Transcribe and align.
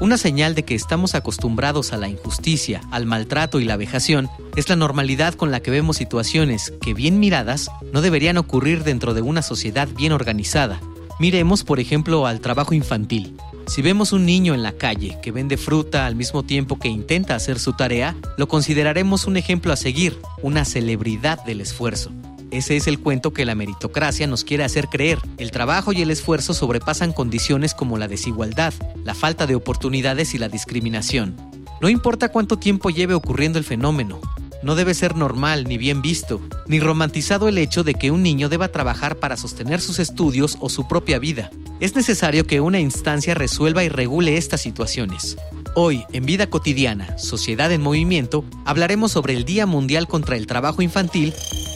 Una 0.00 0.18
señal 0.18 0.54
de 0.54 0.64
que 0.64 0.74
estamos 0.74 1.14
acostumbrados 1.14 1.92
a 1.92 1.96
la 1.96 2.08
injusticia, 2.08 2.80
al 2.90 3.06
maltrato 3.06 3.60
y 3.60 3.64
la 3.64 3.76
vejación 3.76 4.28
es 4.56 4.68
la 4.68 4.76
normalidad 4.76 5.34
con 5.34 5.50
la 5.50 5.60
que 5.60 5.70
vemos 5.70 5.96
situaciones 5.96 6.72
que, 6.80 6.94
bien 6.94 7.20
miradas, 7.20 7.70
no 7.92 8.02
deberían 8.02 8.36
ocurrir 8.36 8.82
dentro 8.82 9.14
de 9.14 9.22
una 9.22 9.40
sociedad 9.40 9.88
bien 9.96 10.12
organizada. 10.12 10.80
Miremos, 11.20 11.62
por 11.62 11.78
ejemplo, 11.78 12.26
al 12.26 12.40
trabajo 12.40 12.74
infantil. 12.74 13.36
Si 13.66 13.82
vemos 13.82 14.12
un 14.12 14.26
niño 14.26 14.52
en 14.52 14.62
la 14.62 14.72
calle 14.72 15.16
que 15.22 15.32
vende 15.32 15.56
fruta 15.56 16.06
al 16.06 16.16
mismo 16.16 16.42
tiempo 16.42 16.78
que 16.78 16.88
intenta 16.88 17.36
hacer 17.36 17.58
su 17.58 17.72
tarea, 17.72 18.16
lo 18.36 18.48
consideraremos 18.48 19.26
un 19.26 19.36
ejemplo 19.36 19.72
a 19.72 19.76
seguir, 19.76 20.18
una 20.42 20.64
celebridad 20.64 21.42
del 21.44 21.60
esfuerzo. 21.60 22.10
Ese 22.54 22.76
es 22.76 22.86
el 22.86 23.00
cuento 23.00 23.32
que 23.32 23.44
la 23.44 23.56
meritocracia 23.56 24.28
nos 24.28 24.44
quiere 24.44 24.62
hacer 24.62 24.86
creer. 24.86 25.18
El 25.38 25.50
trabajo 25.50 25.92
y 25.92 26.02
el 26.02 26.12
esfuerzo 26.12 26.54
sobrepasan 26.54 27.12
condiciones 27.12 27.74
como 27.74 27.98
la 27.98 28.06
desigualdad, 28.06 28.72
la 29.02 29.14
falta 29.14 29.48
de 29.48 29.56
oportunidades 29.56 30.34
y 30.34 30.38
la 30.38 30.48
discriminación. 30.48 31.34
No 31.80 31.88
importa 31.88 32.28
cuánto 32.28 32.56
tiempo 32.56 32.90
lleve 32.90 33.14
ocurriendo 33.14 33.58
el 33.58 33.64
fenómeno, 33.64 34.20
no 34.62 34.76
debe 34.76 34.94
ser 34.94 35.16
normal 35.16 35.64
ni 35.64 35.78
bien 35.78 36.00
visto, 36.00 36.40
ni 36.68 36.78
romantizado 36.78 37.48
el 37.48 37.58
hecho 37.58 37.82
de 37.82 37.94
que 37.94 38.12
un 38.12 38.22
niño 38.22 38.48
deba 38.48 38.68
trabajar 38.68 39.16
para 39.16 39.36
sostener 39.36 39.80
sus 39.80 39.98
estudios 39.98 40.56
o 40.60 40.68
su 40.68 40.86
propia 40.86 41.18
vida. 41.18 41.50
Es 41.80 41.96
necesario 41.96 42.46
que 42.46 42.60
una 42.60 42.78
instancia 42.78 43.34
resuelva 43.34 43.82
y 43.82 43.88
regule 43.88 44.36
estas 44.36 44.60
situaciones. 44.60 45.36
Hoy, 45.74 46.04
en 46.12 46.24
Vida 46.24 46.46
Cotidiana, 46.46 47.18
Sociedad 47.18 47.72
en 47.72 47.82
Movimiento, 47.82 48.44
hablaremos 48.64 49.10
sobre 49.10 49.34
el 49.34 49.44
Día 49.44 49.66
Mundial 49.66 50.06
contra 50.06 50.36
el 50.36 50.46
Trabajo 50.46 50.82
Infantil 50.82 51.34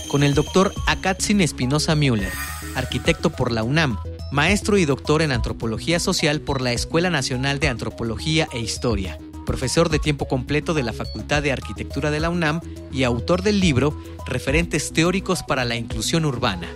con 0.09 0.23
el 0.23 0.34
doctor 0.34 0.73
Akatsin 0.87 1.41
Espinosa 1.41 1.95
Müller, 1.95 2.33
arquitecto 2.75 3.31
por 3.31 3.53
la 3.53 3.62
UNAM, 3.62 3.98
maestro 4.33 4.78
y 4.78 4.84
doctor 4.84 5.23
en 5.23 5.33
Antropología 5.33 6.00
Social 6.00 6.41
por 6.41 6.61
la 6.61 6.73
Escuela 6.73 7.11
Nacional 7.11 7.61
de 7.61 7.69
Antropología 7.69 8.48
e 8.53 8.59
Historia, 8.59 9.19
profesor 9.47 9.89
de 9.89 9.98
tiempo 9.98 10.27
completo 10.27 10.75
de 10.75 10.83
la 10.83 10.92
Facultad 10.92 11.42
de 11.42 11.53
Arquitectura 11.53 12.11
de 12.11 12.20
la 12.20 12.31
UNAM 12.31 12.61
y 12.92 13.05
autor 13.05 13.42
del 13.42 13.61
libro 13.61 13.97
Referentes 14.27 14.92
Teóricos 14.92 15.42
para 15.42 15.65
la 15.65 15.77
Inclusión 15.77 16.25
Urbana. 16.25 16.69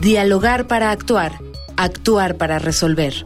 Dialogar 0.00 0.66
para 0.66 0.90
actuar, 0.90 1.38
actuar 1.76 2.36
para 2.36 2.58
resolver. 2.58 3.24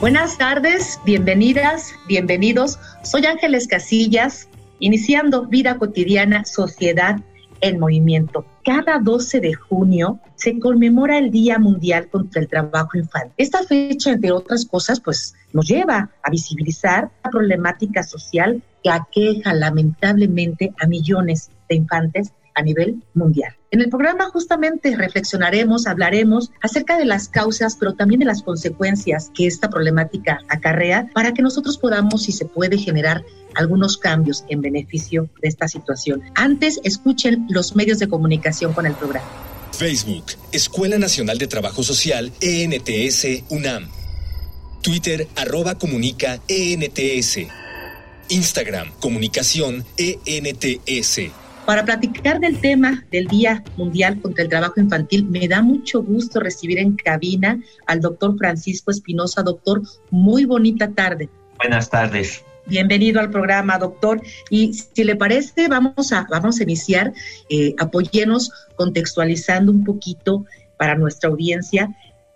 Buenas 0.00 0.38
tardes, 0.38 1.00
bienvenidas, 1.04 1.92
bienvenidos. 2.06 2.78
Soy 3.02 3.26
Ángeles 3.26 3.66
Casillas, 3.66 4.48
iniciando 4.78 5.46
Vida 5.46 5.76
Cotidiana, 5.76 6.44
Sociedad 6.44 7.18
en 7.60 7.80
Movimiento. 7.80 8.46
Cada 8.64 9.00
12 9.00 9.40
de 9.40 9.54
junio 9.54 10.20
se 10.36 10.60
conmemora 10.60 11.18
el 11.18 11.32
Día 11.32 11.58
Mundial 11.58 12.08
contra 12.10 12.40
el 12.40 12.46
Trabajo 12.46 12.96
Infantil. 12.96 13.32
Esta 13.38 13.64
fecha, 13.64 14.12
entre 14.12 14.30
otras 14.30 14.66
cosas, 14.66 15.00
pues 15.00 15.34
nos 15.52 15.66
lleva 15.66 16.10
a 16.22 16.30
visibilizar 16.30 17.10
la 17.24 17.30
problemática 17.32 18.04
social 18.04 18.62
que 18.84 18.90
aqueja 18.90 19.52
lamentablemente 19.52 20.72
a 20.78 20.86
millones 20.86 21.50
de 21.68 21.74
infantes 21.74 22.32
a 22.58 22.62
nivel 22.62 23.02
mundial. 23.14 23.54
En 23.70 23.80
el 23.80 23.88
programa 23.88 24.28
justamente 24.30 24.96
reflexionaremos, 24.96 25.86
hablaremos 25.86 26.50
acerca 26.60 26.98
de 26.98 27.04
las 27.04 27.28
causas, 27.28 27.76
pero 27.78 27.94
también 27.94 28.18
de 28.18 28.26
las 28.26 28.42
consecuencias 28.42 29.30
que 29.32 29.46
esta 29.46 29.70
problemática 29.70 30.40
acarrea 30.48 31.08
para 31.14 31.32
que 31.32 31.42
nosotros 31.42 31.78
podamos, 31.78 32.24
si 32.24 32.32
se 32.32 32.46
puede, 32.46 32.78
generar 32.78 33.24
algunos 33.54 33.96
cambios 33.96 34.44
en 34.48 34.60
beneficio 34.60 35.30
de 35.40 35.48
esta 35.48 35.68
situación. 35.68 36.22
Antes, 36.34 36.80
escuchen 36.82 37.46
los 37.48 37.76
medios 37.76 37.98
de 38.00 38.08
comunicación 38.08 38.72
con 38.72 38.86
el 38.86 38.94
programa. 38.94 39.28
Facebook, 39.72 40.24
Escuela 40.50 40.98
Nacional 40.98 41.38
de 41.38 41.46
Trabajo 41.46 41.84
Social, 41.84 42.32
ENTS, 42.40 43.44
UNAM. 43.50 43.88
Twitter, 44.82 45.28
arroba 45.36 45.76
comunica, 45.76 46.40
ENTS. 46.48 47.38
Instagram, 48.30 48.90
comunicación, 48.98 49.84
ENTS. 49.96 51.30
Para 51.68 51.84
platicar 51.84 52.40
del 52.40 52.62
tema 52.62 53.04
del 53.12 53.26
Día 53.26 53.62
Mundial 53.76 54.22
contra 54.22 54.42
el 54.42 54.48
Trabajo 54.48 54.80
Infantil, 54.80 55.26
me 55.26 55.46
da 55.48 55.60
mucho 55.60 56.02
gusto 56.02 56.40
recibir 56.40 56.78
en 56.78 56.96
cabina 56.96 57.60
al 57.86 58.00
doctor 58.00 58.38
Francisco 58.38 58.90
Espinosa. 58.90 59.42
Doctor, 59.42 59.82
muy 60.10 60.46
bonita 60.46 60.90
tarde. 60.92 61.28
Buenas 61.58 61.90
tardes. 61.90 62.42
Bienvenido 62.64 63.20
al 63.20 63.28
programa, 63.28 63.76
doctor. 63.76 64.22
Y 64.48 64.72
si 64.72 65.04
le 65.04 65.14
parece, 65.14 65.68
vamos 65.68 66.10
a, 66.10 66.26
vamos 66.30 66.58
a 66.58 66.62
iniciar, 66.62 67.12
eh, 67.50 67.74
apóyenos 67.78 68.50
contextualizando 68.76 69.70
un 69.70 69.84
poquito 69.84 70.46
para 70.78 70.94
nuestra 70.94 71.28
audiencia. 71.28 71.94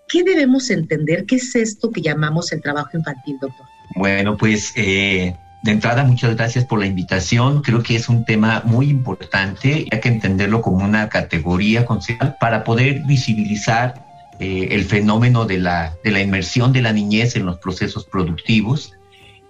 ¿Qué 0.08 0.24
debemos 0.24 0.68
entender? 0.68 1.24
¿Qué 1.24 1.36
es 1.36 1.54
esto 1.54 1.90
que 1.90 2.02
llamamos 2.02 2.52
el 2.52 2.60
trabajo 2.60 2.98
infantil, 2.98 3.38
doctor? 3.40 3.66
Bueno, 3.96 4.36
pues 4.36 4.74
eh, 4.76 5.34
de 5.62 5.70
entrada, 5.70 6.04
muchas 6.04 6.34
gracias 6.36 6.64
por 6.64 6.80
la 6.80 6.86
invitación. 6.86 7.62
Creo 7.62 7.82
que 7.82 7.94
es 7.96 8.08
un 8.08 8.24
tema 8.24 8.62
muy 8.64 8.90
importante. 8.90 9.86
Hay 9.90 10.00
que 10.00 10.08
entenderlo 10.08 10.60
como 10.60 10.84
una 10.84 11.08
categoría 11.08 11.86
conceptual 11.86 12.36
para 12.40 12.64
poder 12.64 13.02
visibilizar 13.06 14.06
eh, 14.40 14.68
el 14.72 14.84
fenómeno 14.84 15.44
de 15.44 15.58
la, 15.58 15.94
de 16.02 16.10
la 16.10 16.20
inmersión 16.20 16.72
de 16.72 16.82
la 16.82 16.92
niñez 16.92 17.36
en 17.36 17.46
los 17.46 17.58
procesos 17.58 18.04
productivos 18.04 18.92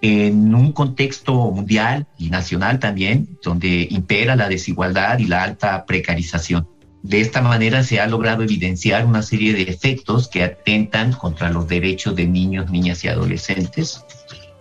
en 0.02 0.52
un 0.52 0.72
contexto 0.72 1.32
mundial 1.52 2.06
y 2.18 2.28
nacional 2.28 2.80
también, 2.80 3.38
donde 3.42 3.86
impera 3.88 4.34
la 4.34 4.48
desigualdad 4.48 5.20
y 5.20 5.26
la 5.26 5.44
alta 5.44 5.86
precarización. 5.86 6.68
De 7.04 7.20
esta 7.20 7.40
manera 7.40 7.84
se 7.84 8.00
ha 8.00 8.06
logrado 8.06 8.42
evidenciar 8.42 9.06
una 9.06 9.22
serie 9.22 9.52
de 9.52 9.62
efectos 9.62 10.28
que 10.28 10.42
atentan 10.42 11.12
contra 11.12 11.50
los 11.50 11.68
derechos 11.68 12.16
de 12.16 12.26
niños, 12.26 12.70
niñas 12.70 13.04
y 13.04 13.08
adolescentes, 13.08 14.04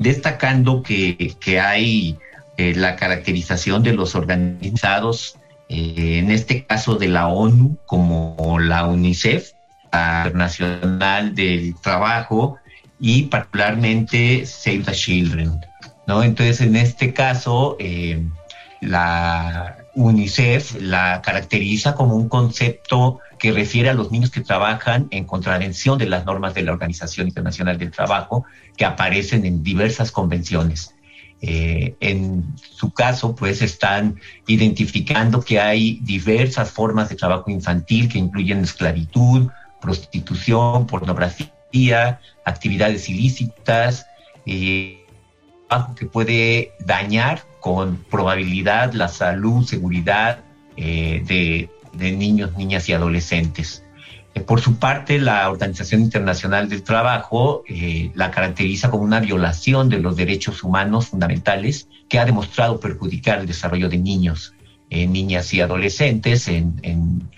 destacando 0.02 0.82
que, 0.82 1.36
que 1.40 1.60
hay 1.60 2.18
eh, 2.58 2.74
la 2.76 2.96
caracterización 2.96 3.84
de 3.84 3.94
los 3.94 4.16
organizados, 4.16 5.38
eh, 5.70 6.20
en 6.20 6.32
este 6.32 6.66
caso 6.66 6.96
de 6.96 7.08
la 7.08 7.28
ONU, 7.28 7.78
como 7.86 8.58
la 8.60 8.86
UNICEF, 8.86 9.52
la 9.92 10.24
Internacional 10.26 11.36
del 11.36 11.76
Trabajo 11.82 12.58
y 13.00 13.24
particularmente 13.24 14.46
Save 14.46 14.84
the 14.86 14.92
Children. 14.92 15.62
¿no? 16.08 16.24
Entonces, 16.24 16.62
en 16.62 16.76
este 16.76 17.14
caso, 17.14 17.78
eh, 17.80 18.24
la 18.82 19.78
UNICEF 19.94 20.82
la 20.82 21.22
caracteriza 21.22 21.94
como 21.96 22.16
un 22.16 22.28
concepto 22.28 23.20
que 23.42 23.52
refiere 23.52 23.90
a 23.90 23.96
los 23.96 24.12
niños 24.12 24.30
que 24.30 24.42
trabajan 24.42 25.08
en 25.10 25.26
contravención 25.26 25.98
de 25.98 26.06
las 26.06 26.26
normas 26.26 26.54
de 26.54 26.62
la 26.62 26.74
Organización 26.74 27.28
Internacional 27.28 27.80
del 27.80 27.90
Trabajo 27.90 28.46
que 28.78 28.86
aparecen 28.86 29.48
en 29.48 29.64
diversas 29.64 30.12
convenciones. 30.12 30.94
Eh, 31.42 31.96
en 32.02 32.54
su 32.60 32.92
caso, 32.92 33.36
pues 33.36 33.64
están 33.64 34.20
identificando 34.46 35.42
que 35.42 35.60
hay 35.60 36.00
diversas 36.04 36.70
formas 36.70 37.10
de 37.10 37.16
trabajo 37.16 37.50
infantil 37.50 38.10
que 38.10 38.20
incluyen 38.20 38.60
esclavitud, 38.60 39.50
prostitución, 39.82 40.86
pornografía, 40.86 42.20
actividades 42.46 43.10
ilícitas, 43.10 44.06
eh, 44.46 45.04
que 45.96 46.06
puede 46.06 46.74
dañar 46.86 47.42
con 47.60 48.06
probabilidad 48.12 48.94
la 48.94 49.08
salud, 49.08 49.66
seguridad 49.66 50.42
eh, 50.78 51.24
de, 51.26 51.72
de, 51.94 52.12
niños, 52.12 52.58
niñas 52.58 52.88
y 52.90 52.94
adolescentes. 52.94 53.84
Eh, 54.34 54.42
por 54.42 54.62
su 54.62 54.78
parte, 54.78 55.20
la 55.20 55.50
Organización 55.50 56.02
Internacional 56.02 56.70
del 56.70 56.84
Trabajo 56.84 57.64
eh, 57.68 58.12
la 58.16 58.32
caracteriza 58.32 58.90
como 58.90 59.04
una 59.04 59.20
violación 59.20 59.90
de 59.90 60.00
los 60.00 60.16
derechos 60.16 60.64
humanos 60.64 61.08
fundamentales 61.08 61.88
que 62.08 62.20
ha 62.20 62.26
demostrado 62.26 62.80
perjudicar 62.80 63.40
el 63.40 63.48
desarrollo 63.48 63.90
de 63.90 63.98
niños, 63.98 64.54
eh, 64.90 65.08
niñas 65.08 65.54
y 65.54 65.62
adolescentes 65.62 66.48
en, 66.48 67.30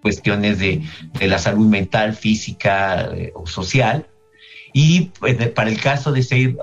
cuestiones 0.00 0.58
de, 0.60 0.82
la 1.20 1.38
salud 1.38 1.66
mental, 1.66 2.14
física 2.14 3.10
o 3.34 3.46
social. 3.46 4.06
Y 4.72 5.10
pues, 5.18 5.36
para 5.50 5.70
el 5.70 5.80
caso 5.80 6.12
de 6.12 6.22
Save 6.22 6.56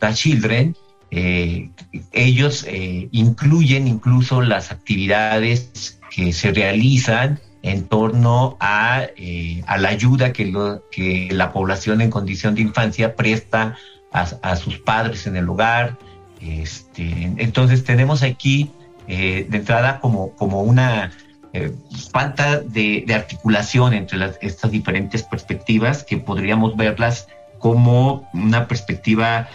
the 0.00 0.14
Children, 0.14 0.76
ellos 1.10 2.66
incluyen 3.10 3.88
incluso 3.88 4.42
las 4.42 4.70
actividades 4.70 5.98
que 6.10 6.32
se 6.32 6.52
realizan 6.52 7.40
en 7.62 7.86
torno 7.86 8.56
a, 8.60 9.06
eh, 9.16 9.62
a 9.66 9.78
la 9.78 9.90
ayuda 9.90 10.32
que, 10.32 10.46
lo, 10.46 10.82
que 10.90 11.28
la 11.32 11.52
población 11.52 12.00
en 12.00 12.10
condición 12.10 12.54
de 12.54 12.62
infancia 12.62 13.14
presta 13.16 13.76
a, 14.12 14.56
sus 14.56 14.78
padres 14.78 15.26
en 15.26 15.36
el 15.36 15.48
hogar. 15.48 15.96
Este, 16.40 17.32
entonces 17.36 17.84
tenemos 17.84 18.22
aquí 18.22 18.72
eh, 19.06 19.46
de 19.48 19.58
entrada 19.58 20.00
como, 20.00 20.30
como 20.32 20.62
una 20.62 21.12
eh, 21.52 21.72
falta 22.10 22.60
de, 22.60 23.04
articulación 23.14 23.94
entre 23.94 24.18
estas 24.40 24.70
diferentes 24.70 25.22
perspectivas 25.22 26.02
que 26.02 26.16
podríamos 26.16 26.76
verlas 26.76 27.28
como 27.58 28.28
una 28.32 28.66
perspectiva 28.66 29.48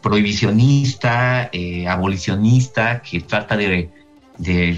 prohibicionista, 0.00 1.50
abolicionista, 1.88 3.00
que 3.00 3.20
trata 3.20 3.56
de 3.56 3.90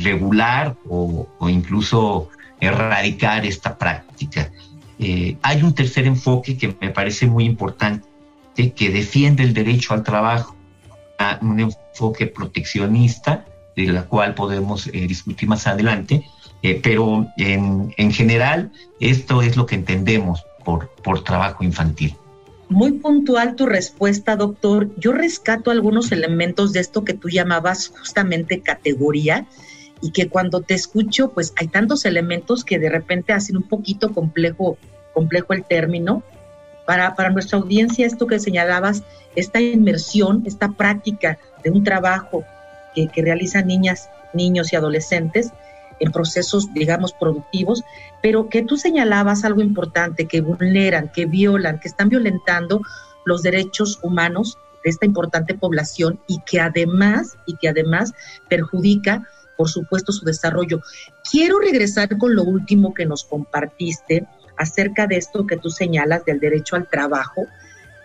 regular 0.02 0.76
o, 0.88 1.26
incluso 1.48 2.28
erradicar 2.60 3.44
esta 3.46 3.76
práctica. 3.76 4.50
Eh, 4.98 5.36
hay 5.42 5.62
un 5.62 5.74
tercer 5.74 6.06
enfoque 6.06 6.56
que 6.56 6.74
me 6.80 6.90
parece 6.90 7.26
muy 7.26 7.44
importante, 7.44 8.06
que 8.54 8.90
defiende 8.90 9.42
el 9.42 9.52
derecho 9.52 9.92
al 9.92 10.02
trabajo, 10.02 10.56
un 11.42 11.60
enfoque 11.60 12.26
proteccionista, 12.26 13.44
de 13.74 13.88
la 13.88 14.04
cual 14.04 14.34
podemos 14.34 14.86
eh, 14.86 15.06
discutir 15.06 15.48
más 15.48 15.66
adelante, 15.66 16.24
eh, 16.62 16.80
pero 16.82 17.26
en, 17.36 17.92
en, 17.98 18.10
general 18.10 18.72
esto 19.00 19.42
es 19.42 19.56
lo 19.58 19.66
que 19.66 19.74
entendemos 19.74 20.42
por, 20.64 20.88
por 21.02 21.22
trabajo 21.22 21.62
infantil. 21.62 22.16
Muy 22.68 22.92
puntual 22.92 23.54
tu 23.54 23.66
respuesta, 23.66 24.36
doctor. 24.36 24.90
Yo 24.96 25.12
rescato 25.12 25.70
algunos 25.70 26.10
elementos 26.10 26.72
de 26.72 26.80
esto 26.80 27.04
que 27.04 27.14
tú 27.14 27.28
llamabas 27.28 27.88
justamente 27.88 28.60
categoría 28.60 29.46
y 30.00 30.10
que 30.10 30.28
cuando 30.28 30.62
te 30.62 30.74
escucho, 30.74 31.30
pues 31.30 31.52
hay 31.56 31.68
tantos 31.68 32.04
elementos 32.04 32.64
que 32.64 32.78
de 32.78 32.88
repente 32.88 33.32
hacen 33.32 33.56
un 33.56 33.62
poquito 33.62 34.12
complejo, 34.12 34.78
complejo 35.14 35.52
el 35.52 35.64
término. 35.64 36.22
Para, 36.86 37.14
para 37.16 37.30
nuestra 37.30 37.58
audiencia, 37.58 38.06
esto 38.06 38.26
que 38.26 38.38
señalabas, 38.38 39.02
esta 39.34 39.60
inmersión, 39.60 40.42
esta 40.46 40.72
práctica 40.72 41.38
de 41.64 41.70
un 41.70 41.82
trabajo 41.82 42.44
que, 42.94 43.22
realizan 43.22 43.66
niñas, 43.66 44.08
niños 44.32 44.72
y 44.72 44.76
adolescentes, 44.76 45.50
en 46.00 46.12
procesos, 46.12 46.72
digamos, 46.74 47.12
productivos, 47.12 47.82
pero 48.22 48.48
que 48.48 48.62
tú 48.62 48.76
señalabas 48.76 49.44
algo 49.44 49.62
importante, 49.62 50.26
que 50.26 50.40
vulneran, 50.40 51.10
que 51.12 51.26
violan, 51.26 51.80
que 51.80 51.88
están 51.88 52.08
violentando 52.08 52.82
los 53.24 53.42
derechos 53.42 53.98
humanos 54.02 54.58
de 54.84 54.90
esta 54.90 55.06
importante 55.06 55.54
población 55.54 56.20
y 56.26 56.40
que 56.46 56.60
además, 56.60 57.36
y 57.46 57.56
que 57.56 57.68
además 57.68 58.12
perjudica, 58.48 59.26
por 59.56 59.68
supuesto, 59.68 60.12
su 60.12 60.24
desarrollo. 60.24 60.80
Quiero 61.28 61.58
regresar 61.58 62.16
con 62.18 62.34
lo 62.34 62.44
último 62.44 62.94
que 62.94 63.06
nos 63.06 63.24
compartiste 63.24 64.26
acerca 64.56 65.06
de 65.06 65.16
esto 65.16 65.46
que 65.46 65.56
tú 65.56 65.70
señalas 65.70 66.24
del 66.24 66.40
derecho 66.40 66.76
al 66.76 66.88
trabajo. 66.88 67.46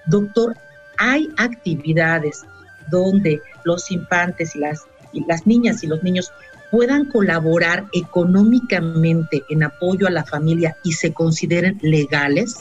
Doctor, 0.05 0.57
hay 0.97 1.29
actividades 1.37 2.43
donde 2.89 3.41
los 3.63 3.91
infantes 3.91 4.55
y 4.55 4.59
las, 4.59 4.85
y 5.13 5.25
las 5.25 5.45
niñas 5.45 5.83
y 5.83 5.87
los 5.87 6.03
niños 6.03 6.31
puedan 6.71 7.05
colaborar 7.05 7.85
económicamente 7.91 9.43
en 9.49 9.63
apoyo 9.63 10.07
a 10.07 10.09
la 10.09 10.23
familia 10.23 10.77
y 10.83 10.93
se 10.93 11.13
consideren 11.13 11.77
legales? 11.81 12.55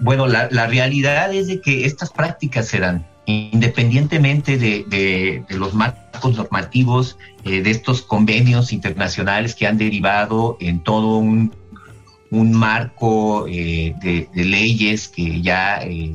Bueno, 0.00 0.26
la, 0.26 0.48
realidad 0.66 1.32
es 1.34 1.48
de 1.48 1.60
que 1.60 1.84
estas 1.84 2.10
prácticas 2.10 2.66
se 2.66 2.80
dan 2.80 3.06
independientemente 3.26 4.56
de, 4.56 5.44
los 5.50 5.74
marcos 5.74 6.34
normativos, 6.34 7.18
eh, 7.44 7.60
de 7.60 7.70
estos 7.70 8.00
convenios 8.00 8.72
internacionales 8.72 9.54
que 9.54 9.66
han 9.66 9.76
derivado 9.76 10.56
en 10.60 10.82
todo 10.82 11.18
un, 11.18 11.52
marco 12.30 13.46
eh, 13.48 13.94
de, 14.00 14.28
leyes 14.34 15.08
que 15.08 15.42
ya 15.42 15.82
eh, 15.82 16.14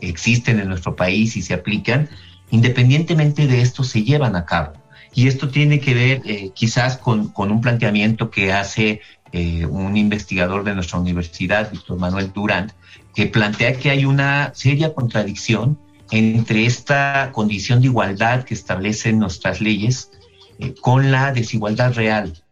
existen 0.00 0.60
en 0.60 0.68
nuestro 0.68 0.96
país 0.96 1.36
y 1.36 1.42
se 1.42 1.52
aplican, 1.52 2.08
independientemente 2.50 3.46
de 3.46 3.60
esto 3.60 3.84
se 3.84 4.02
llevan 4.02 4.34
a 4.34 4.46
cabo. 4.46 4.79
Y 5.12 5.26
esto 5.26 5.48
tiene 5.48 5.80
que 5.80 5.94
ver 5.94 6.22
eh, 6.24 6.50
quizás 6.54 6.96
con, 6.96 7.32
un 7.34 7.60
planteamiento 7.60 8.30
que 8.30 8.52
hace 8.52 9.00
eh, 9.32 9.66
un 9.66 9.96
investigador 9.96 10.64
de 10.64 10.74
nuestra 10.74 10.98
universidad, 10.98 11.70
Víctor 11.70 11.98
Manuel 11.98 12.32
Durán, 12.32 12.72
que 13.14 13.26
plantea 13.26 13.74
que 13.74 13.90
hay 13.90 14.04
una 14.04 14.52
seria 14.54 14.94
contradicción 14.94 15.78
entre 16.10 16.66
esta 16.66 17.30
condición 17.32 17.80
de 17.80 17.86
igualdad 17.86 18.44
que 18.44 18.54
establecen 18.54 19.18
nuestras 19.18 19.60
leyes 19.60 20.10
eh, 20.58 20.74
con 20.80 21.10
la 21.10 21.32
desigualdad 21.32 21.94
real. 21.94 22.42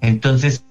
Entonces, 0.00 0.64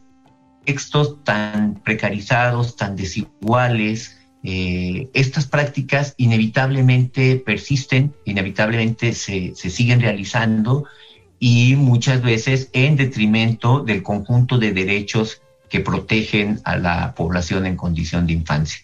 textos 0.66 1.24
tan 1.24 1.76
precarizados, 1.76 2.76
tan 2.76 2.96
desiguales, 2.96 4.21
estas 4.44 5.46
prácticas 5.46 6.16
inevitablemente 6.18 7.36
persisten, 7.36 8.14
inevitablemente 8.26 9.14
se, 9.14 9.54
siguen 9.56 10.02
realizando 10.02 10.86
y 11.40 11.76
muchas 11.76 12.22
veces 12.22 12.70
en 12.74 12.96
detrimento 12.96 13.84
del 13.84 14.04
conjunto 14.04 14.58
de 14.58 14.74
derechos 14.74 15.42
que 15.70 15.80
protegen 15.80 16.60
a 16.66 16.78
la 16.78 17.16
población 17.16 17.66
en 17.66 17.78
condición 17.78 18.28
de 18.28 18.34
infancia. 18.34 18.82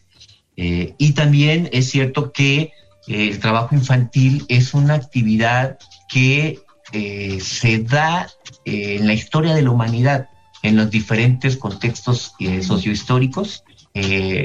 Eh, 0.55 0.95
y 0.97 1.11
también 1.11 1.69
es 1.71 1.89
cierto 1.91 2.31
que 2.31 2.71
eh, 3.07 3.29
el 3.29 3.39
trabajo 3.39 3.75
infantil 3.75 4.45
es 4.47 4.73
una 4.73 4.95
actividad 4.95 5.77
que 6.09 6.59
eh, 6.93 7.39
se 7.41 7.83
da 7.83 8.27
en 8.65 9.05
la 9.05 9.13
historia 9.13 9.53
de 9.53 9.61
la 9.61 9.71
humanidad, 9.71 10.29
en 10.63 10.77
los 10.77 10.89
diferentes 10.89 11.57
contextos 11.57 12.33
sociohistóricos. 12.61 13.63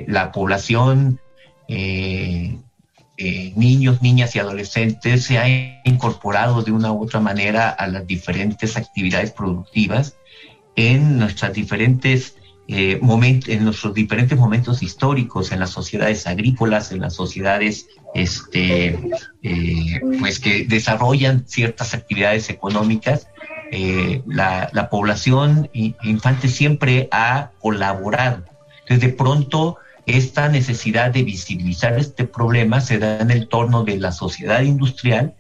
La 0.07 0.33
población 0.33 1.21
eh, 3.19 3.53
niños, 3.55 4.03
niñas 4.03 4.35
y 4.35 4.39
adolescentes 4.39 5.25
se 5.25 5.39
ha 5.39 5.47
incorporado 5.85 6.63
de 6.63 6.73
una 6.73 6.93
u 6.93 7.05
otra 7.05 7.21
manera 7.21 7.69
a 7.69 7.87
las 7.87 8.07
diferentes 8.07 8.77
actividades 8.77 9.31
productivas 9.31 10.17
en 10.75 11.19
nuestras 11.19 11.53
diferentes 11.53 12.37
eh, 12.69 12.99
en 13.01 13.65
nuestros 13.65 13.93
diferentes 13.93 14.39
momentos 14.39 14.83
históricos, 14.83 15.53
en 15.53 15.61
las 15.61 15.71
sociedades 15.71 16.27
agrícolas, 16.27 16.91
en 16.91 17.01
las 17.01 17.15
sociedades 17.15 17.87
este, 18.15 18.99
eh, 19.43 20.01
pues 20.19 20.41
que 20.41 20.65
desarrollan 20.65 21.45
ciertas 21.47 21.95
actividades 21.95 22.49
económicas. 22.51 23.29
la, 24.27 24.69
la, 24.73 24.91
población 24.91 25.71
infante 25.73 26.49
siempre 26.49 27.09
ha 27.11 27.51
colaborado. 27.61 28.52
Entonces, 28.83 29.01
de 29.01 29.17
pronto, 29.17 29.79
esta 30.07 30.49
necesidad 30.49 31.13
de 31.13 31.23
visibilizar 31.23 31.99
este 31.99 32.25
problema 32.25 32.81
se 32.81 32.99
da 32.99 33.21
en 33.21 33.31
el 33.31 33.49
torno 33.49 33.85
de 33.85 33.99
la 33.99 34.13
sociedad 34.13 34.63
industrial, 34.63 35.35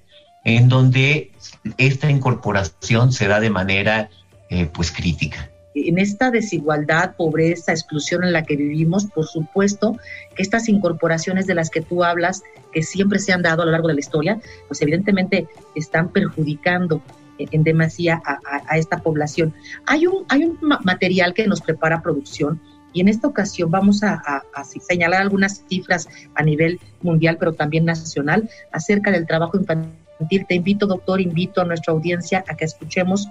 en 0.44 0.68
donde 0.68 1.32
esta 1.78 2.10
incorporación 2.10 3.12
se 3.12 3.28
da 3.28 3.40
de 3.40 3.50
manera 3.50 4.10
eh, 4.50 4.66
pues 4.72 4.92
crítica. 4.92 5.48
En 5.74 5.98
esta 5.98 6.30
desigualdad, 6.30 7.16
pobreza, 7.16 7.72
exclusión 7.72 8.24
en 8.24 8.32
la 8.32 8.42
que 8.42 8.56
vivimos, 8.56 9.06
por 9.06 9.26
supuesto 9.26 9.96
que 10.36 10.42
estas 10.42 10.68
incorporaciones 10.68 11.46
de 11.46 11.54
las 11.54 11.70
que 11.70 11.80
tú 11.80 12.04
hablas, 12.04 12.42
que 12.72 12.82
siempre 12.82 13.18
se 13.18 13.32
han 13.32 13.42
dado 13.42 13.62
a 13.62 13.64
lo 13.64 13.72
largo 13.72 13.88
de 13.88 13.94
la 13.94 14.00
historia, 14.00 14.38
pues 14.68 14.82
evidentemente 14.82 15.48
están 15.74 16.10
perjudicando 16.10 17.02
en 17.38 17.64
demasía 17.64 18.20
a, 18.24 18.38
a, 18.68 18.76
esta 18.76 18.98
población. 18.98 19.54
Hay 19.86 20.06
un, 20.06 20.24
hay 20.28 20.44
un 20.44 20.58
material 20.84 21.32
que 21.32 21.46
nos 21.46 21.62
prepara 21.62 22.02
producción 22.02 22.60
y 22.92 23.00
en 23.00 23.08
esta 23.08 23.28
ocasión 23.28 23.70
vamos 23.70 24.02
a, 24.02 24.44
señalar 24.88 25.22
algunas 25.22 25.62
cifras 25.68 26.08
a 26.34 26.42
nivel 26.42 26.80
mundial, 27.02 27.36
pero 27.38 27.52
también 27.54 27.84
nacional, 27.84 28.48
acerca 28.72 29.10
del 29.10 29.26
trabajo 29.26 29.56
infantil. 29.56 30.46
Te 30.48 30.54
invito, 30.54 30.86
doctor, 30.86 31.20
invito 31.20 31.60
a 31.60 31.64
nuestra 31.64 31.92
audiencia 31.92 32.44
a 32.48 32.54
que 32.54 32.64
escuchemos 32.64 33.28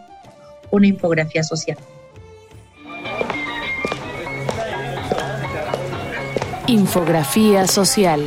una 0.72 0.88
infografía 0.88 1.44
social. 1.44 1.78
Infografía 6.68 7.68
social. 7.68 8.24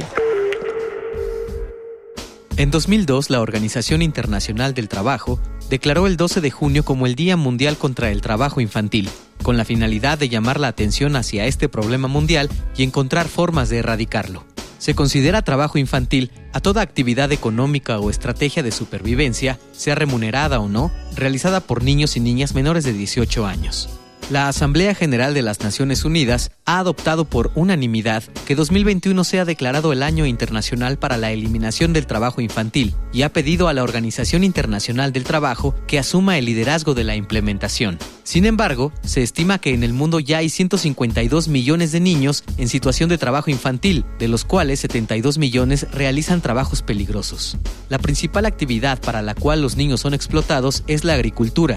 En 2.57 2.71
2002, 2.71 3.31
la 3.31 3.41
Organización 3.41 4.01
Internacional 4.03 4.75
del 4.75 4.89
Trabajo 4.89 5.41
declaró 5.71 6.07
el 6.07 6.17
12 6.17 6.41
de 6.41 6.51
junio 6.51 6.85
como 6.85 7.07
el 7.07 7.17
Día 7.17 7.37
Mundial 7.37 7.77
contra 7.77 8.11
el 8.11 8.21
Trabajo 8.21 8.61
Infantil 8.61 9.11
con 9.45 9.57
la 9.57 9.65
finalidad 9.65 10.19
de 10.19 10.29
llamar 10.29 10.59
la 10.59 10.67
atención 10.67 11.15
hacia 11.15 11.47
este 11.47 11.69
problema 11.69 12.09
mundial 12.09 12.49
y 12.77 12.83
encontrar 12.83 13.29
formas 13.29 13.69
de 13.69 13.79
erradicarlo. 13.79 14.45
Se 14.79 14.97
considera 14.97 15.43
trabajo 15.43 15.79
infantil 15.79 16.33
a 16.53 16.61
toda 16.61 16.83
actividad 16.83 17.31
económica 17.31 18.01
o 18.01 18.11
estrategia 18.11 18.65
de 18.65 18.73
supervivencia, 18.73 19.61
sea 19.73 19.95
remunerada 19.95 20.59
o 20.59 20.69
no, 20.69 20.91
realizada 21.15 21.61
por 21.61 21.85
niños 21.85 22.17
y 22.17 22.21
niñas 22.21 22.55
menores 22.55 22.83
de 22.83 22.93
18 22.93 23.47
años. 23.47 23.89
La 24.31 24.49
Asamblea 24.49 24.95
General 24.95 25.35
de 25.35 25.43
las 25.43 25.61
Naciones 25.61 26.07
Unidas 26.07 26.51
ha 26.65 26.79
adoptado 26.79 27.27
por 27.27 27.53
unanimidad 27.55 28.23
que 28.47 28.55
2021 28.55 29.23
sea 29.23 29.45
declarado 29.45 29.93
el 29.93 30.03
Año 30.03 30.25
Internacional 30.25 30.99
para 30.99 31.19
la 31.19 31.31
Eliminación 31.31 31.93
del 31.93 32.07
Trabajo 32.07 32.41
Infantil 32.41 32.95
y 33.13 33.21
ha 33.21 33.35
pedido 33.35 33.69
a 33.69 33.75
la 33.75 33.83
Organización 33.83 34.43
Internacional 34.43 35.13
del 35.13 35.25
Trabajo 35.25 35.75
que 35.87 35.99
asuma 35.99 36.39
el 36.39 36.47
liderazgo 36.47 36.95
de 36.95 37.05
la 37.05 37.17
implementación. 37.17 37.99
Sin 38.23 38.47
embargo, 38.47 38.93
se 39.03 39.23
estima 39.23 39.59
que 39.59 39.75
en 39.75 39.85
el 39.85 39.93
mundo 39.93 40.21
ya 40.21 40.39
hay 40.39 40.49
152 40.49 41.49
millones 41.49 41.93
de 41.93 42.01
niños 42.01 42.45
en 42.57 42.69
situación 42.69 43.11
de 43.11 43.19
trabajo 43.19 43.51
infantil, 43.51 44.07
de 44.19 44.29
los 44.29 44.47
cuales 44.47 44.81
72 44.81 45.37
millones 45.37 45.87
realizan 45.93 46.41
trabajos 46.41 46.81
peligrosos. 46.81 47.59
La 47.91 47.99
principal 47.99 48.47
actividad 48.47 48.99
para 49.03 49.21
la 49.21 49.35
cual 49.35 49.61
los 49.61 49.77
niños 49.77 50.01
son 50.01 50.15
explotados 50.15 50.83
es 50.87 51.05
la 51.05 51.13
agricultura, 51.13 51.77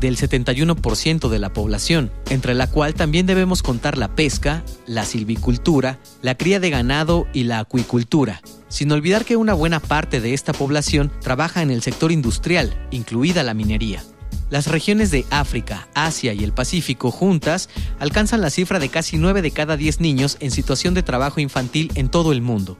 del 0.00 0.16
71% 0.16 1.28
de 1.28 1.38
la 1.38 1.52
población, 1.52 2.10
entre 2.30 2.54
la 2.54 2.66
cual 2.68 2.94
también 2.94 3.26
debemos 3.26 3.62
contar 3.62 3.98
la 3.98 4.14
pesca, 4.14 4.64
la 4.86 5.04
silvicultura, 5.04 5.98
la 6.22 6.36
cría 6.36 6.60
de 6.60 6.70
ganado 6.70 7.26
y 7.32 7.44
la 7.44 7.60
acuicultura, 7.60 8.40
sin 8.68 8.92
olvidar 8.92 9.24
que 9.24 9.36
una 9.36 9.54
buena 9.54 9.80
parte 9.80 10.20
de 10.20 10.34
esta 10.34 10.52
población 10.52 11.10
trabaja 11.20 11.62
en 11.62 11.70
el 11.70 11.82
sector 11.82 12.12
industrial, 12.12 12.86
incluida 12.90 13.42
la 13.42 13.54
minería. 13.54 14.02
Las 14.48 14.68
regiones 14.68 15.10
de 15.10 15.24
África, 15.30 15.88
Asia 15.94 16.32
y 16.32 16.44
el 16.44 16.52
Pacífico 16.52 17.10
juntas 17.10 17.68
alcanzan 17.98 18.40
la 18.40 18.50
cifra 18.50 18.78
de 18.78 18.88
casi 18.88 19.18
9 19.18 19.42
de 19.42 19.50
cada 19.50 19.76
10 19.76 20.00
niños 20.00 20.36
en 20.38 20.52
situación 20.52 20.94
de 20.94 21.02
trabajo 21.02 21.40
infantil 21.40 21.90
en 21.96 22.08
todo 22.08 22.32
el 22.32 22.42
mundo. 22.42 22.78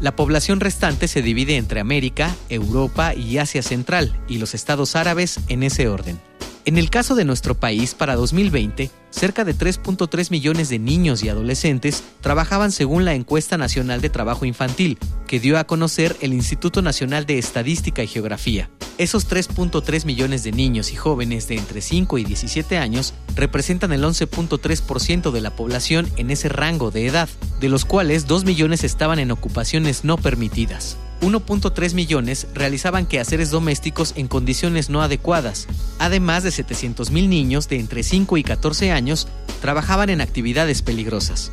La 0.00 0.16
población 0.16 0.60
restante 0.60 1.08
se 1.08 1.22
divide 1.22 1.56
entre 1.56 1.80
América, 1.80 2.34
Europa 2.48 3.14
y 3.14 3.38
Asia 3.38 3.62
Central 3.62 4.18
y 4.28 4.38
los 4.38 4.54
estados 4.54 4.96
árabes 4.96 5.40
en 5.48 5.62
ese 5.62 5.88
orden. 5.88 6.20
En 6.66 6.78
el 6.78 6.88
caso 6.88 7.14
de 7.14 7.26
nuestro 7.26 7.54
país, 7.54 7.94
para 7.94 8.16
2020, 8.16 8.90
cerca 9.10 9.44
de 9.44 9.54
3.3 9.54 10.30
millones 10.30 10.70
de 10.70 10.78
niños 10.78 11.22
y 11.22 11.28
adolescentes 11.28 12.02
trabajaban 12.22 12.72
según 12.72 13.04
la 13.04 13.12
Encuesta 13.12 13.58
Nacional 13.58 14.00
de 14.00 14.08
Trabajo 14.08 14.46
Infantil, 14.46 14.98
que 15.26 15.40
dio 15.40 15.58
a 15.58 15.64
conocer 15.64 16.16
el 16.22 16.32
Instituto 16.32 16.80
Nacional 16.80 17.26
de 17.26 17.38
Estadística 17.38 18.02
y 18.02 18.06
Geografía. 18.06 18.70
Esos 18.96 19.28
3.3 19.28 20.06
millones 20.06 20.42
de 20.42 20.52
niños 20.52 20.90
y 20.90 20.96
jóvenes 20.96 21.48
de 21.48 21.56
entre 21.56 21.82
5 21.82 22.16
y 22.16 22.24
17 22.24 22.78
años 22.78 23.12
representan 23.36 23.92
el 23.92 24.02
11.3% 24.02 25.32
de 25.32 25.40
la 25.42 25.54
población 25.54 26.08
en 26.16 26.30
ese 26.30 26.48
rango 26.48 26.90
de 26.90 27.06
edad, 27.06 27.28
de 27.60 27.68
los 27.68 27.84
cuales 27.84 28.26
2 28.26 28.46
millones 28.46 28.84
estaban 28.84 29.18
en 29.18 29.32
ocupaciones 29.32 30.04
no 30.04 30.16
permitidas. 30.16 30.96
1.3 31.20 31.94
millones 31.94 32.46
realizaban 32.54 33.06
quehaceres 33.06 33.50
domésticos 33.50 34.12
en 34.16 34.28
condiciones 34.28 34.90
no 34.90 35.02
adecuadas. 35.02 35.66
Además 35.98 36.42
de 36.42 36.50
700.000 36.50 37.28
niños 37.28 37.68
de 37.68 37.80
entre 37.80 38.02
5 38.02 38.36
y 38.36 38.42
14 38.42 38.90
años 38.90 39.28
trabajaban 39.60 40.10
en 40.10 40.20
actividades 40.20 40.82
peligrosas. 40.82 41.50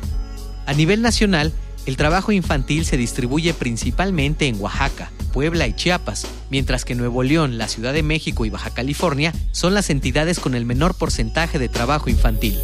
A 0.66 0.74
nivel 0.74 1.02
nacional, 1.02 1.52
el 1.86 1.96
trabajo 1.96 2.30
infantil 2.30 2.84
se 2.84 2.96
distribuye 2.96 3.54
principalmente 3.54 4.46
en 4.46 4.60
Oaxaca, 4.60 5.10
Puebla 5.32 5.66
y 5.66 5.74
Chiapas, 5.74 6.26
mientras 6.50 6.84
que 6.84 6.94
Nuevo 6.94 7.22
León, 7.22 7.58
la 7.58 7.66
Ciudad 7.66 7.92
de 7.92 8.04
México 8.04 8.44
y 8.44 8.50
Baja 8.50 8.70
California 8.70 9.32
son 9.50 9.74
las 9.74 9.90
entidades 9.90 10.38
con 10.38 10.54
el 10.54 10.64
menor 10.64 10.94
porcentaje 10.94 11.58
de 11.58 11.68
trabajo 11.68 12.08
infantil. 12.08 12.56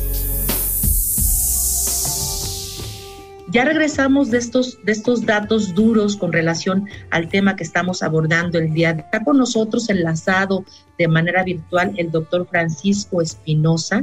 Ya 3.50 3.64
regresamos 3.64 4.30
de 4.30 4.38
estos, 4.38 4.78
de 4.84 4.92
estos 4.92 5.24
datos 5.24 5.74
duros 5.74 6.16
con 6.16 6.32
relación 6.32 6.86
al 7.10 7.30
tema 7.30 7.56
que 7.56 7.64
estamos 7.64 8.02
abordando 8.02 8.58
el 8.58 8.74
día. 8.74 8.90
Está 8.90 9.24
con 9.24 9.38
nosotros 9.38 9.88
enlazado 9.88 10.66
de 10.98 11.08
manera 11.08 11.44
virtual 11.44 11.94
el 11.96 12.10
doctor 12.10 12.46
Francisco 12.46 13.22
Espinosa. 13.22 14.02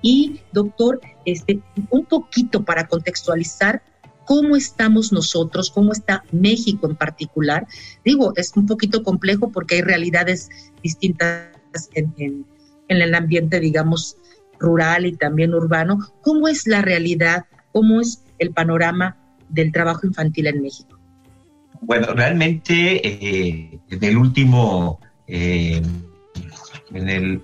Y 0.00 0.40
doctor, 0.52 1.00
este, 1.26 1.60
un 1.90 2.06
poquito 2.06 2.64
para 2.64 2.86
contextualizar 2.86 3.82
cómo 4.24 4.56
estamos 4.56 5.12
nosotros, 5.12 5.70
cómo 5.70 5.92
está 5.92 6.24
México 6.32 6.88
en 6.88 6.96
particular. 6.96 7.66
Digo, 8.02 8.32
es 8.36 8.52
un 8.56 8.66
poquito 8.66 9.02
complejo 9.02 9.52
porque 9.52 9.76
hay 9.76 9.82
realidades 9.82 10.48
distintas 10.82 11.50
en, 11.92 12.14
en 12.16 13.02
el 13.02 13.14
ambiente, 13.14 13.60
digamos, 13.60 14.16
rural 14.58 15.04
y 15.04 15.14
también 15.16 15.52
urbano. 15.52 15.98
¿Cómo 16.22 16.48
es 16.48 16.66
la 16.66 16.80
realidad? 16.80 17.44
¿Cómo 17.72 18.00
es 18.00 18.22
el 18.38 18.52
panorama 18.52 19.16
del 19.48 19.72
trabajo 19.72 20.06
infantil 20.06 20.46
en 20.46 20.62
México? 20.62 20.98
Bueno, 21.80 22.08
realmente 22.14 23.06
eh, 23.06 23.78
en 23.90 24.04
el 24.04 24.16
último 24.16 25.00
eh, 25.26 25.82
en, 26.92 27.08
el, 27.08 27.42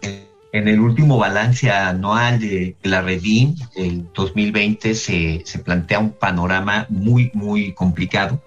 en 0.52 0.68
el 0.68 0.80
último 0.80 1.18
balance 1.18 1.70
anual 1.70 2.40
de 2.40 2.76
la 2.82 3.02
Redim, 3.02 3.56
el 3.76 4.06
2020, 4.14 4.94
se, 4.94 5.42
se 5.44 5.58
plantea 5.58 5.99
un 5.99 6.12
panorama 6.12 6.87
muy, 6.88 7.30
muy 7.34 7.72
complicado, 7.72 8.40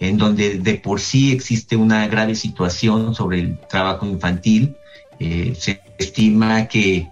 en 0.00 0.18
donde 0.18 0.58
de 0.58 0.74
por 0.74 1.00
sí 1.00 1.32
existe 1.32 1.76
una 1.76 2.06
grave 2.08 2.34
situación 2.34 3.14
sobre 3.14 3.40
el 3.40 3.58
trabajo 3.68 4.06
infantil. 4.06 4.76
Eh, 5.20 5.54
se 5.56 5.80
estima 5.98 6.66
que 6.66 7.08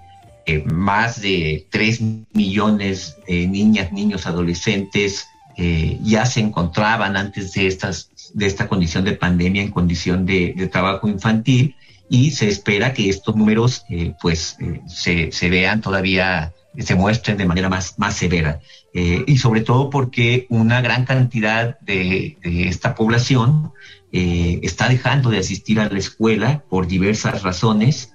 más 0.66 1.20
de 1.20 1.66
3 1.70 2.00
millones 2.32 3.16
de 3.26 3.46
niñas, 3.46 3.92
niños, 3.92 4.26
adolescentes 4.26 5.26
eh, 5.56 5.99
ya 6.02 6.25
se 6.25 6.40
encontraban 6.40 7.16
antes 7.16 7.52
de, 7.52 7.66
estas, 7.66 8.11
de 8.32 8.46
esta 8.46 8.68
condición 8.68 9.04
de 9.04 9.12
pandemia 9.12 9.62
en 9.62 9.70
condición 9.70 10.25
de, 10.25 10.68
trabajo 10.72 11.08
infantil 11.08 11.76
y 12.08 12.30
se 12.30 12.49
espera 12.49 12.94
que 12.94 13.08
estos 13.08 13.37
números 13.37 13.84
eh, 13.90 14.14
pues 14.20 14.56
eh, 14.61 14.80
se, 14.87 15.30
se, 15.30 15.50
vean 15.50 15.82
todavía, 15.82 16.54
se 16.78 16.94
muestren 16.94 17.37
de 17.37 17.44
manera 17.44 17.68
más, 17.68 17.99
más 17.99 18.14
severa. 18.16 18.61
y 18.94 19.38
sobre 19.38 19.62
todo 19.62 19.88
porque 19.88 20.46
una 20.50 20.80
gran 20.80 21.04
cantidad 21.04 21.78
de, 21.80 22.37
de 22.42 22.68
esta 22.68 22.94
población 22.94 23.72
está 24.11 24.90
dejando 24.90 25.30
de 25.30 25.38
asistir 25.38 25.80
a 25.80 25.88
la 25.88 25.99
escuela 25.99 26.62
por 26.68 26.87
diversas 26.87 27.42
razones 27.42 28.12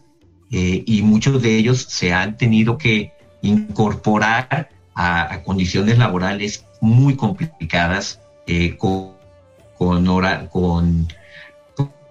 eh, 0.51 0.83
y 0.85 1.01
muchos 1.01 1.41
de 1.41 1.57
ellos 1.57 1.81
se 1.89 2.13
han 2.13 2.37
tenido 2.37 2.77
que 2.77 3.11
incorporar 3.41 4.69
a, 4.95 5.41
condiciones 5.43 5.97
laborales 5.97 6.65
muy 6.81 7.15
complicadas 7.15 8.21
eh, 8.47 8.77
con, 8.77 9.13
con, 9.77 11.07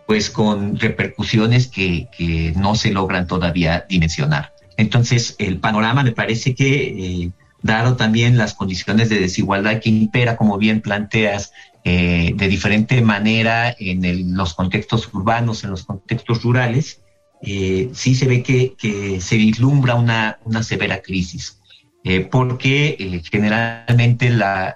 pues 0.07 0.31
con 0.31 0.79
repercusiones 0.79 1.67
que, 1.67 2.53
no 2.57 2.75
se 2.75 2.93
logran 2.93 3.27
todavía 3.27 3.87
dimensionar. 3.89 4.53
Entonces, 4.77 5.35
el 5.39 5.59
panorama 5.59 6.03
me 6.03 6.13
parece 6.13 6.55
que, 6.55 7.23
eh, 7.23 7.31
dado 7.63 7.97
también 7.97 8.37
las 8.37 8.55
condiciones 8.55 9.09
de 9.09 9.19
desigualdad 9.19 9.81
que 9.81 9.89
impera, 9.89 10.37
como 10.37 10.59
bien 10.59 10.81
planteas, 10.81 11.53
de 11.85 12.49
diferente 12.49 13.01
manera 13.01 13.75
en 13.79 14.37
los 14.37 14.55
contextos 14.55 15.09
urbanos, 15.15 15.63
en 15.63 15.71
los 15.71 15.85
contextos 15.85 16.43
rurales, 16.43 17.01
eh, 17.43 17.91
sí 17.93 18.15
se 18.15 18.27
ve 18.27 18.43
que, 18.43 19.21
se 19.21 19.37
vislumbra 19.37 19.95
una, 19.95 20.63
severa 20.63 21.03
crisis, 21.03 21.59
eh, 22.05 22.21
porque 22.21 22.97
eh, 22.99 23.23
generalmente 23.31 24.31
la, 24.31 24.75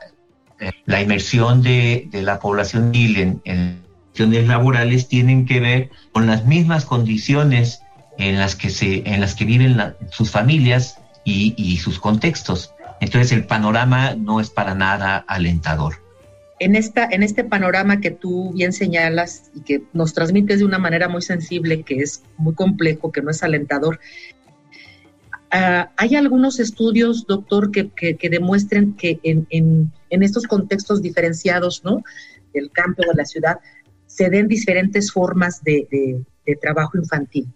la 0.87 1.01
inmersión 1.01 1.63
de, 1.63 2.09
la 2.13 2.39
población 2.39 2.93
en, 2.95 3.41
en 3.45 3.83
condiciones 4.09 4.49
laborales 4.49 5.09
tienen 5.09 5.47
que 5.47 5.61
ver 5.61 5.91
con 6.13 6.27
las 6.27 6.45
mismas 6.45 6.85
condiciones 6.85 7.83
en 8.19 8.39
las 8.39 8.57
que, 8.57 8.71
se, 8.71 9.03
en 9.07 9.21
las 9.21 9.35
que 9.35 9.45
viven 9.45 9.95
sus 10.11 10.31
familias 10.31 10.99
y 11.25 11.77
sus 11.77 12.01
contextos. 12.01 12.75
Entonces 13.01 13.33
el 13.33 13.45
panorama 13.45 14.15
no 14.15 14.41
es 14.41 14.51
para 14.51 14.75
nada 14.75 15.25
alentador 15.29 16.10
en, 16.61 16.77
esta, 16.77 17.09
en 17.11 17.23
este 17.23 17.43
panorama 17.43 18.01
que 18.01 18.11
tú 18.11 18.53
bien 18.53 18.73
señalas 18.73 19.51
y 19.55 19.63
que 19.63 19.83
nos 19.95 20.13
transmites 20.13 20.59
de 20.61 20.67
una 20.67 20.79
manera 20.79 21.09
muy 21.09 21.23
sensible, 21.23 21.83
que 21.83 22.01
es 22.01 22.23
muy 22.37 22.55
complejo, 22.55 23.11
que 23.11 23.23
no 23.23 23.31
es 23.31 23.43
alentador, 23.43 23.99
ah, 25.51 25.91
hay 25.97 26.17
algunos 26.17 26.61
estudios, 26.61 27.27
doctor, 27.27 27.73
que, 27.73 28.17
demuestren 28.31 28.93
que 28.93 29.19
en, 29.23 29.91
estos 30.11 30.47
contextos 30.47 31.01
diferenciados, 31.01 31.83
¿no? 31.83 32.03
Del 32.53 32.71
campo 32.71 33.03
de 33.09 33.15
la 33.15 33.25
ciudad, 33.25 33.59
se 34.07 34.29
den 34.29 34.47
diferentes 34.47 35.11
formas 35.11 35.65
de, 35.65 36.23
trabajo 36.61 36.99
infantil. 36.99 37.47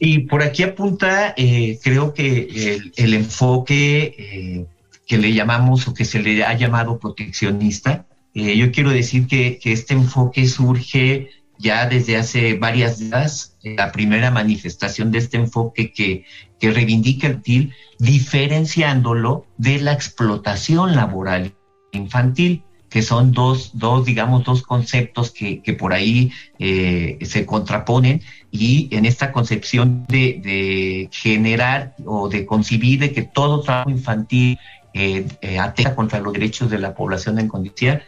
Y 0.00 0.20
por 0.20 0.42
aquí 0.42 0.62
apunta, 0.62 1.34
eh, 1.36 1.78
creo 1.82 2.14
que 2.14 2.80
el, 2.96 3.14
enfoque 3.14 4.14
eh, 4.18 4.66
que 5.06 5.18
le 5.18 5.34
llamamos 5.34 5.86
o 5.86 5.94
que 5.94 6.06
se 6.06 6.20
le 6.20 6.42
ha 6.42 6.56
llamado 6.56 6.98
proteccionista, 6.98 8.07
eh, 8.34 8.56
yo 8.56 8.70
quiero 8.72 8.90
decir 8.90 9.26
que, 9.26 9.58
este 9.64 9.94
enfoque 9.94 10.46
surge 10.46 11.30
ya 11.58 11.86
desde 11.86 12.16
hace 12.16 12.54
varias 12.54 12.98
días 12.98 13.56
la 13.62 13.90
primera 13.90 14.30
manifestación 14.30 15.10
de 15.10 15.18
este 15.18 15.38
enfoque 15.38 15.92
que, 15.92 16.24
que 16.60 16.70
reivindica 16.70 17.26
el 17.26 17.42
TIL, 17.42 17.74
diferenciándolo 17.98 19.46
de 19.56 19.80
la 19.80 19.92
explotación 19.92 20.94
laboral 20.94 21.54
infantil 21.92 22.62
que 22.88 23.02
son 23.02 23.32
dos, 23.32 23.72
dos, 23.74 24.04
digamos, 24.04 24.44
dos 24.44 24.62
conceptos 24.62 25.30
que, 25.30 25.62
que 25.62 25.74
por 25.74 25.92
ahí 25.92 26.32
eh, 26.58 27.18
se 27.22 27.44
contraponen. 27.44 28.22
Y 28.50 28.88
en 28.92 29.04
esta 29.04 29.30
concepción 29.32 30.06
de, 30.08 31.08
generar 31.12 31.94
o 32.06 32.28
de 32.28 32.46
concebir 32.46 33.00
de 33.00 33.12
que 33.12 33.22
todo 33.22 33.60
trabajo 33.60 33.90
infantil 33.90 34.58
eh, 34.94 35.26
eh, 35.42 35.58
atenta 35.58 35.94
contra 35.94 36.20
los 36.20 36.32
derechos 36.32 36.70
de 36.70 36.78
la 36.78 36.94
población 36.94 37.38
en 37.38 37.48
condición, 37.48 38.00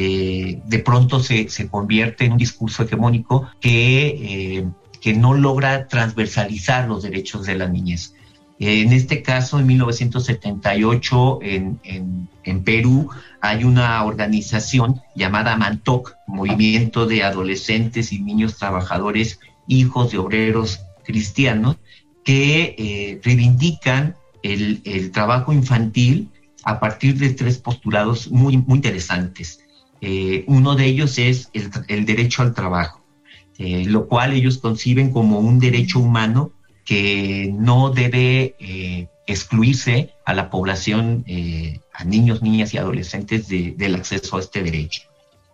eh, 0.00 0.60
de 0.64 0.78
pronto 0.78 1.20
se, 1.20 1.48
se, 1.48 1.68
convierte 1.68 2.24
en 2.24 2.32
un 2.32 2.38
discurso 2.38 2.84
hegemónico 2.84 3.48
que, 3.60 4.64
que 5.00 5.14
no 5.14 5.34
logra 5.34 5.88
transversalizar 5.88 6.88
los 6.88 7.02
derechos 7.02 7.46
de 7.46 7.56
la 7.56 7.68
niñez. 7.68 8.14
En 8.60 8.92
este 8.92 9.22
caso, 9.22 9.60
en 9.60 9.66
1978, 9.66 11.38
en, 11.42 11.80
en, 11.84 12.28
en, 12.42 12.64
Perú, 12.64 13.08
hay 13.40 13.62
una 13.62 14.02
organización 14.04 15.00
llamada 15.14 15.56
MANTOC, 15.56 16.16
Movimiento 16.26 17.06
de 17.06 17.22
Adolescentes 17.22 18.12
y 18.12 18.18
Niños 18.18 18.56
Trabajadores, 18.56 19.38
Hijos 19.68 20.10
de 20.10 20.18
Obreros 20.18 20.80
Cristianos, 21.04 21.76
que 22.24 22.74
eh, 22.78 23.20
reivindican 23.22 24.16
el, 24.42 24.82
el, 24.84 25.12
trabajo 25.12 25.52
infantil 25.52 26.28
a 26.64 26.80
partir 26.80 27.16
de 27.16 27.30
tres 27.30 27.58
postulados 27.58 28.28
muy, 28.28 28.56
muy 28.56 28.76
interesantes. 28.76 29.60
Eh, 30.00 30.44
uno 30.46 30.76
de 30.76 30.86
ellos 30.86 31.18
es 31.18 31.50
el, 31.52 32.04
derecho 32.04 32.42
al 32.42 32.54
trabajo, 32.54 33.00
eh, 33.58 33.84
lo 33.84 34.06
cual 34.06 34.32
ellos 34.32 34.58
conciben 34.58 35.10
como 35.12 35.40
un 35.40 35.58
derecho 35.58 35.98
humano 35.98 36.52
que 36.84 37.52
no 37.52 37.90
debe 37.90 38.54
eh, 38.60 39.08
excluirse 39.26 40.14
a 40.24 40.34
la 40.34 40.50
población, 40.50 41.24
a 41.92 42.04
niños, 42.04 42.42
niñas 42.42 42.72
y 42.72 42.78
adolescentes 42.78 43.48
de, 43.48 43.74
del 43.76 43.96
acceso 43.96 44.36
a 44.36 44.40
este 44.40 44.62
derecho. 44.62 45.02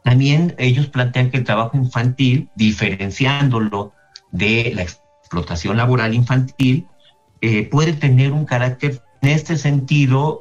También 0.05 0.55
ellos 0.59 0.87
plantean 0.87 1.31
que 1.31 1.39
el 1.39 1.45
trabajo 1.45 1.77
infantil, 1.77 2.51
diferenciándolo 2.55 3.93
de 4.31 4.73
la 4.77 4.83
explotación 4.83 5.77
laboral 5.77 6.15
infantil, 6.15 6.87
puede 7.71 7.95
tener 7.95 8.31
un 8.31 8.45
carácter, 8.45 9.03
en 9.23 9.31
este 9.31 9.57
sentido, 9.57 10.41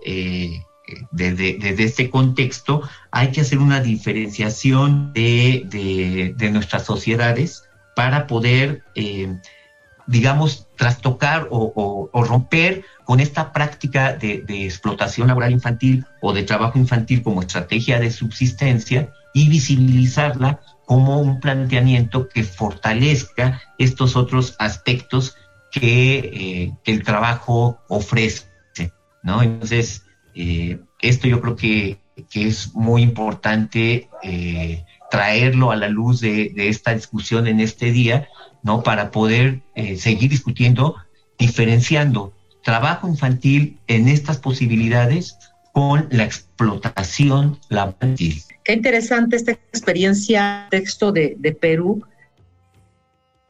desde, 1.12 1.84
este 1.84 2.10
contexto, 2.10 2.82
hay 3.12 3.32
que 3.32 3.42
hacer 3.42 3.60
una 3.60 3.80
diferenciación 3.80 5.14
de, 5.14 6.36
nuestras 6.52 6.84
sociedades 6.84 7.64
para 7.96 8.28
poder 8.28 8.84
eh, 8.96 9.38
digamos, 10.08 10.68
trastocar 10.76 11.48
o, 11.50 12.10
romper 12.14 12.84
con 13.06 13.20
esta 13.20 13.52
práctica 13.54 14.14
de, 14.14 14.42
de, 14.42 14.66
explotación 14.66 15.28
laboral 15.28 15.52
infantil 15.52 16.06
o 16.22 16.34
de 16.34 16.44
trabajo 16.44 16.78
infantil 16.78 17.24
como 17.24 17.42
estrategia 17.42 18.00
de 18.00 18.12
subsistencia 18.12 19.14
y 19.34 19.50
visibilizarla 19.50 20.60
como 20.86 21.20
un 21.20 21.40
planteamiento 21.40 22.28
que 22.30 22.44
fortalezca 22.44 23.62
estos 23.78 24.16
otros 24.16 24.56
aspectos 24.60 25.36
que, 25.72 26.18
eh, 26.18 26.74
que 26.84 26.92
el 26.92 27.04
trabajo 27.04 27.82
ofrece, 27.88 28.46
¿no? 29.24 29.42
Entonces, 29.42 30.04
eh, 30.36 30.80
esto 31.02 31.28
yo 31.28 31.42
creo 31.42 31.56
que, 31.56 31.98
que 32.30 32.48
es 32.48 32.74
muy 32.74 33.02
importante 33.02 34.10
eh, 34.24 34.84
traerlo 35.12 35.72
a 35.72 35.76
la 35.76 35.90
luz 35.90 36.22
de, 36.22 36.52
esta 36.56 36.94
discusión 36.94 37.48
en 37.48 37.60
este 37.60 37.92
día, 37.92 38.30
¿no? 38.64 38.84
Para 38.84 39.12
poder 39.12 39.62
eh, 39.76 39.98
seguir 39.98 40.30
discutiendo, 40.30 40.96
diferenciando 41.38 42.34
trabajo 42.64 43.08
infantil 43.08 43.78
en 43.88 44.08
estas 44.08 44.38
posibilidades 44.38 45.38
con 45.74 46.08
la 46.12 46.24
explotación 46.24 47.60
laboral. 47.70 48.16
Qué 48.64 48.74
interesante 48.74 49.36
esta 49.36 49.52
experiencia, 49.52 50.68
texto 50.72 51.12
de, 51.12 51.36
de 51.38 51.52
Perú, 51.54 52.04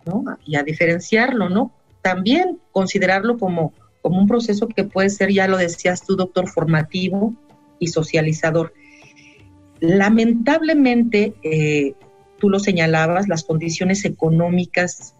¿no? 0.05 0.23
Y 0.45 0.55
a 0.55 0.63
diferenciarlo, 0.63 1.49
¿no? 1.49 1.71
También 2.01 2.59
considerarlo 2.71 3.37
como, 3.37 3.73
como 4.03 4.19
un 4.19 4.27
proceso 4.27 4.67
que 4.67 4.83
puede 4.83 5.09
ser, 5.09 5.31
ya 5.31 5.47
lo 5.47 5.55
decías 5.55 6.05
tú, 6.05 6.17
doctor, 6.17 6.49
formativo 6.49 7.33
y 7.79 7.87
socializador. 7.87 8.73
Lamentablemente, 9.79 11.33
eh, 11.41 11.93
tú 12.37 12.49
lo 12.49 12.59
señalabas, 12.59 13.29
las 13.29 13.45
condiciones 13.45 14.03
económicas 14.03 15.15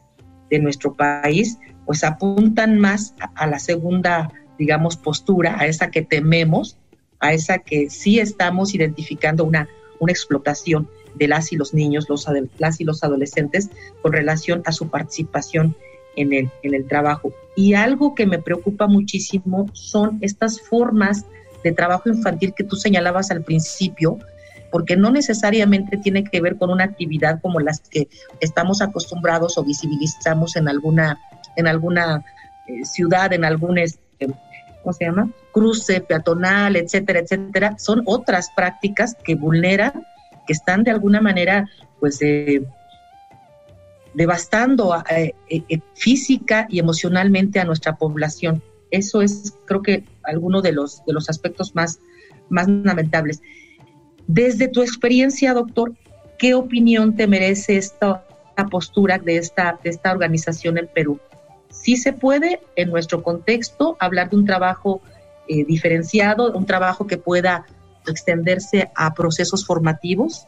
de 0.50 0.60
nuestro 0.60 0.96
país, 0.96 1.58
pues 1.86 2.04
apuntan 2.04 2.78
más 2.78 3.16
a, 3.36 3.48
la 3.48 3.58
segunda, 3.58 4.30
digamos, 4.60 4.98
postura, 4.98 5.56
a 5.58 5.66
esa 5.66 5.90
que 5.90 6.02
tememos, 6.02 6.78
a 7.22 7.32
esa 7.32 7.60
que 7.60 7.90
sí 7.90 8.20
estamos 8.20 8.76
identificando 8.76 9.46
una, 9.46 9.70
una 10.02 10.12
explotación 10.12 10.90
de 11.16 11.30
las 11.30 11.54
y 11.54 11.56
los 11.56 11.74
niños, 11.74 12.10
los, 12.10 12.28
las 12.58 12.82
y 12.82 12.84
los 12.84 13.02
adolescentes, 13.02 13.70
con 14.02 14.12
relación 14.12 14.62
a 14.66 14.74
su 14.74 14.90
participación 14.90 15.74
en 16.16 16.34
el, 16.34 16.50
en 16.62 16.74
el 16.74 16.88
trabajo. 16.88 17.34
Y 17.56 17.74
algo 17.74 18.16
que 18.16 18.26
me 18.26 18.40
preocupa 18.40 18.88
muchísimo 18.88 19.68
son 19.74 20.18
estas 20.22 20.62
formas 20.62 21.26
de 21.64 21.72
trabajo 21.72 22.10
infantil 22.10 22.54
que 22.56 22.64
tú 22.64 22.76
señalabas 22.76 23.32
al 23.32 23.44
principio, 23.44 24.20
porque 24.72 24.98
no 24.98 25.12
necesariamente 25.12 25.98
tiene 25.98 26.24
que 26.24 26.42
ver 26.42 26.58
con 26.58 26.72
una 26.72 26.84
actividad 26.84 27.40
como 27.42 27.60
las 27.60 27.80
que 27.80 28.08
estamos 28.40 28.82
acostumbrados 28.82 29.58
o 29.58 29.64
visibilizamos 29.64 30.56
en 30.56 30.68
alguna, 30.68 31.20
en 31.56 31.68
alguna 31.68 32.26
eh, 32.68 32.84
ciudad, 32.86 33.32
en 33.34 33.46
algún, 33.46 33.78
este, 33.78 34.28
¿cómo 34.82 34.94
se 34.94 35.06
llama? 35.06 35.30
Cruce 35.52 36.02
peatonal, 36.02 36.76
etcétera, 36.76 37.20
etcétera. 37.20 37.78
Son 37.78 38.02
otras 38.06 38.50
prácticas 38.56 39.16
que 39.24 39.36
vulneran, 39.36 40.06
que 40.48 40.54
están 40.54 40.84
de 40.84 40.92
alguna 40.92 41.22
manera, 41.22 41.70
pues, 42.00 42.22
eh, 42.22 42.64
devastando 44.14 44.96
eh, 45.10 45.34
eh, 45.50 45.80
física 45.96 46.68
y 46.70 46.80
emocionalmente 46.80 47.60
a 47.60 47.66
nuestra 47.66 47.96
población. 47.96 48.62
Eso 48.92 49.22
es, 49.22 49.58
creo 49.66 49.82
que, 49.82 50.04
alguno 50.24 50.62
de 50.62 50.72
los, 50.72 51.04
de 51.06 51.14
los 51.14 51.30
aspectos 51.30 51.74
más, 51.76 52.00
más 52.50 52.68
lamentables. 52.68 53.42
Desde 54.28 54.68
tu 54.68 54.82
experiencia, 54.82 55.54
doctor, 55.54 55.94
¿qué 56.38 56.54
opinión 56.54 57.16
te 57.16 57.28
merece 57.28 57.78
esta, 57.78 58.26
postura 58.70 59.18
de 59.18 59.38
esta, 59.38 59.80
de 59.84 59.90
esta 59.90 60.12
organización 60.12 60.78
en 60.78 60.88
Perú? 60.88 61.20
Sí 61.70 61.98
se 61.98 62.14
puede, 62.14 62.62
en 62.76 62.92
nuestro 62.92 63.24
contexto, 63.24 63.98
hablar 64.00 64.30
de 64.30 64.36
un 64.36 64.46
trabajo 64.46 65.02
eh, 65.48 65.66
diferenciado, 65.66 66.54
un 66.54 66.66
trabajo 66.66 67.08
que 67.08 67.18
pueda 67.18 67.66
extenderse 68.08 68.92
a 68.96 69.14
procesos 69.14 69.66
formativos. 69.66 70.46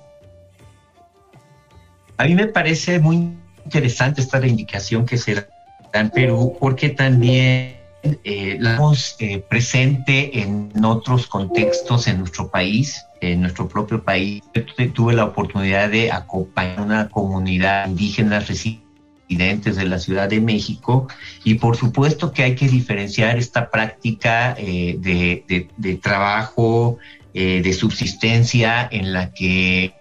A 2.18 2.26
mí 2.26 2.36
me 2.36 2.48
parece 2.48 3.00
muy 3.00 3.34
interesante 3.66 4.22
esta 4.22 4.40
reivindicación 4.40 5.06
que 5.06 5.18
se 5.18 5.36
da 5.36 5.46
en 5.94 6.10
Perú, 6.10 6.56
porque 6.60 6.90
también 6.90 7.76
eh, 8.24 8.58
la 8.60 8.74
vemos 8.74 9.16
eh, 9.20 9.40
presente 9.40 10.40
en 10.40 10.72
otros 10.84 11.26
contextos 11.28 12.08
en 12.08 12.20
nuestro 12.20 12.50
país 12.50 13.04
en 13.22 13.42
nuestro 13.42 13.68
propio 13.68 14.04
país. 14.04 14.44
Yo 14.54 14.92
tuve 14.94 15.14
la 15.14 15.26
oportunidad 15.26 15.90
de 15.90 16.12
acompañar 16.12 16.82
una 16.82 17.10
comunidad 17.10 17.88
indígena 17.88 18.40
residentes 18.40 19.76
de 19.78 19.86
la 19.86 19.98
Ciudad 19.98 20.30
de 20.30 20.40
México 20.42 21.08
y 21.44 21.56
por 21.56 21.76
supuesto 21.76 22.32
que 22.32 22.44
hay 22.44 22.54
que 22.54 22.68
diferenciar 22.68 23.38
esta 23.38 23.72
práctica 23.72 24.56
eh, 24.60 24.98
de, 25.00 26.00
trabajo, 26.04 27.00
de 27.34 27.74
subsistencia 27.74 28.88
en 28.92 29.12
la 29.12 29.34
que 29.34 29.94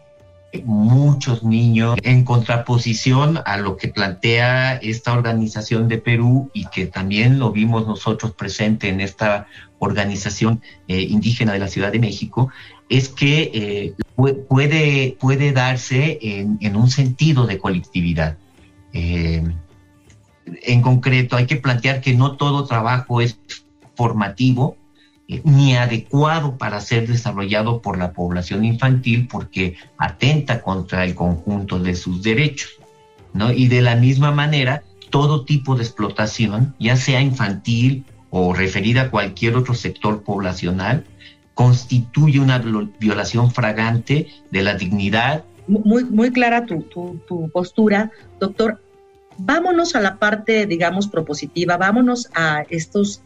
muchos 0.65 1.43
niños 1.43 1.97
en 2.03 2.25
contraposición 2.25 3.41
a 3.45 3.57
lo 3.57 3.77
que 3.77 3.89
plantea 3.89 4.77
esta 4.77 5.13
organización 5.13 5.89
de 5.89 5.99
Perú 5.99 6.51
y 6.55 6.67
que 6.67 6.87
también 6.87 7.39
lo 7.39 7.51
vimos 7.51 7.87
nosotros 7.87 8.33
presente 8.33 8.89
en 8.89 9.01
esta 9.01 9.47
organización 9.79 10.61
eh, 10.89 11.01
indígena 11.01 11.53
de 11.53 11.59
la 11.59 11.69
Ciudad 11.69 11.93
de 11.93 11.99
México, 11.99 12.51
es 12.89 13.09
que 13.09 13.51
eh, 13.55 13.95
puede, 14.49 15.17
puede 15.19 15.53
darse 15.53 16.19
en, 16.21 16.77
un 16.77 16.91
sentido 16.91 17.47
de 17.47 17.59
colectividad. 17.59 18.37
Eh, 18.93 19.43
en 20.63 20.83
concreto, 20.83 21.37
hay 21.37 21.47
que 21.47 21.57
plantear 21.57 22.01
que 22.01 22.15
no 22.15 22.37
todo 22.37 22.67
trabajo 22.67 23.21
es 23.21 23.39
formativo 23.97 24.77
ni 25.27 25.77
adecuado 25.77 26.59
para 26.59 26.81
ser 26.81 27.09
desarrollado 27.09 27.81
por 27.81 27.99
la 27.99 28.13
población 28.13 28.65
infantil 28.65 29.27
porque 29.31 29.77
atenta 29.97 30.61
contra 30.61 31.05
el 31.05 31.15
conjunto 31.15 31.79
de 31.79 31.95
sus 31.95 32.23
derechos. 32.23 32.71
¿no? 33.33 33.53
Y 33.53 33.69
de 33.69 33.81
la 33.81 33.97
misma 33.97 34.33
manera, 34.33 34.83
todo 35.11 35.45
tipo 35.45 35.77
de 35.77 35.83
explotación, 35.83 36.75
ya 36.79 36.97
sea 36.97 37.21
infantil 37.21 38.05
o 38.31 38.53
referida 38.53 39.03
a 39.03 39.11
cualquier 39.11 39.57
otro 39.57 39.75
sector 39.75 40.23
poblacional, 40.23 41.05
constituye 41.55 42.41
una 42.41 42.59
violación 42.99 43.51
fragante 43.51 44.29
de 44.51 44.63
la 44.63 44.75
dignidad 44.75 45.45
muy, 45.67 46.05
muy 46.05 46.31
clara 46.31 46.67
tu, 46.67 46.83
tu, 46.83 47.49
postura, 47.51 48.11
doctor. 48.39 48.81
Vámonos 49.37 49.95
a 49.97 50.01
la 50.01 50.19
parte, 50.19 50.67
digamos, 50.67 51.09
propositiva, 51.09 51.77
vámonos 51.77 52.29
a 52.35 52.65
estos 52.69 53.23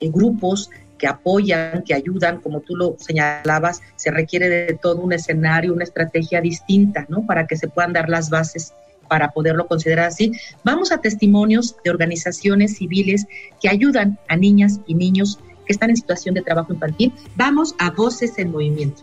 eh, 0.00 0.08
grupos 0.10 0.70
apoyan, 1.06 1.82
que 1.84 1.94
ayudan, 1.94 2.40
como 2.40 2.60
tú 2.60 2.76
lo 2.76 2.96
señalabas, 2.98 3.80
se 3.96 4.10
requiere 4.10 4.48
de 4.48 4.74
todo 4.74 5.00
un 5.00 5.12
escenario, 5.12 5.72
una 5.72 5.84
estrategia 5.84 6.40
distinta, 6.40 7.06
¿no? 7.08 7.26
Para 7.26 7.46
que 7.46 7.56
se 7.56 7.68
puedan 7.68 7.92
dar 7.92 8.08
las 8.08 8.30
bases 8.30 8.72
para 9.08 9.32
poderlo 9.32 9.66
considerar 9.66 10.06
así. 10.06 10.32
Vamos 10.64 10.90
a 10.92 10.98
testimonios 10.98 11.76
de 11.84 11.90
organizaciones 11.90 12.76
civiles 12.76 13.26
que 13.60 13.68
ayudan 13.68 14.18
a 14.28 14.36
niñas 14.36 14.80
y 14.86 14.94
niños 14.94 15.38
que 15.66 15.72
están 15.72 15.90
en 15.90 15.96
situación 15.96 16.34
de 16.34 16.42
trabajo 16.42 16.72
infantil. 16.72 17.12
Vamos 17.36 17.74
a 17.78 17.90
Voces 17.90 18.38
en 18.38 18.50
Movimiento. 18.50 19.02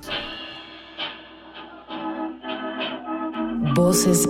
Voces. 3.75 4.27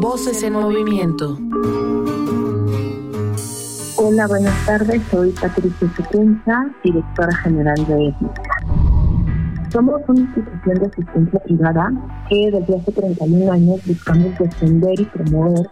Voces 0.00 0.42
en 0.42 0.54
movimiento. 0.54 1.38
Hola, 4.12 4.26
buenas 4.26 4.66
tardes. 4.66 5.00
Soy 5.08 5.30
Patricia 5.30 5.88
Supensa, 5.94 6.68
directora 6.82 7.32
general 7.44 7.76
de 7.86 8.08
Étnica. 8.08 8.42
Somos 9.70 10.00
una 10.08 10.22
institución 10.22 10.78
de 10.80 10.86
asistencia 10.86 11.38
privada 11.38 11.92
que 12.28 12.50
desde 12.50 12.76
hace 12.76 12.90
31 12.90 13.52
años 13.52 13.80
buscamos 13.86 14.36
defender 14.36 15.00
y 15.00 15.04
promover 15.04 15.64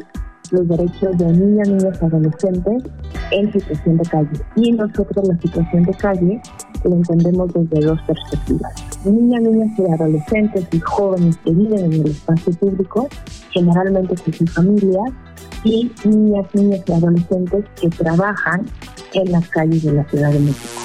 los 0.52 0.68
derechos 0.68 1.18
de 1.18 1.32
niñas, 1.32 1.68
niños 1.68 1.98
y 2.00 2.04
adolescentes 2.04 2.84
en 3.32 3.52
situación 3.52 3.96
de 3.96 4.04
calle. 4.08 4.40
Y 4.54 4.70
nosotros 4.70 5.26
la 5.26 5.36
situación 5.38 5.82
de 5.82 5.94
calle 5.94 6.40
lo 6.84 6.94
entendemos 6.94 7.52
desde 7.52 7.86
dos 7.86 8.00
perspectivas. 8.02 8.72
Niñas, 9.04 9.42
niñas 9.42 9.78
y 9.80 9.92
adolescentes 9.92 10.68
y 10.70 10.78
jóvenes 10.78 11.36
que 11.38 11.50
viven 11.50 11.86
en 11.86 11.92
el 11.92 12.06
espacio 12.06 12.52
público, 12.52 13.08
generalmente 13.50 14.14
con 14.14 14.32
sus 14.32 14.54
familias, 14.54 15.10
y 15.64 15.90
niñas, 16.04 16.46
niños 16.54 16.80
y 16.86 16.92
adolescentes 16.92 17.64
que 17.80 17.88
trabajan 17.88 18.66
en 19.14 19.32
las 19.32 19.48
calles 19.48 19.82
de 19.82 19.92
la 19.92 20.04
Ciudad 20.04 20.30
de 20.30 20.40
México. 20.40 20.80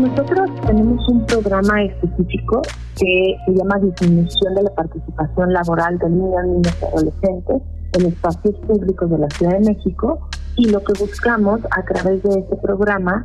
Nosotros 0.00 0.50
tenemos 0.66 1.08
un 1.08 1.24
programa 1.26 1.82
específico 1.82 2.62
que 2.98 3.36
se 3.46 3.52
llama 3.52 3.78
Disminución 3.78 4.54
de 4.54 4.62
la 4.64 4.74
Participación 4.74 5.52
Laboral 5.52 5.98
de 5.98 6.10
Niñas, 6.10 6.46
Niños 6.46 6.76
y 6.80 6.84
Adolescentes 6.84 7.62
en 7.92 8.06
espacios 8.06 8.54
públicos 8.66 9.10
de 9.10 9.18
la 9.18 9.30
Ciudad 9.30 9.52
de 9.58 9.60
México 9.60 10.28
y 10.56 10.70
lo 10.70 10.82
que 10.82 10.92
buscamos 10.98 11.60
a 11.70 11.82
través 11.84 12.22
de 12.22 12.40
este 12.40 12.56
programa 12.56 13.24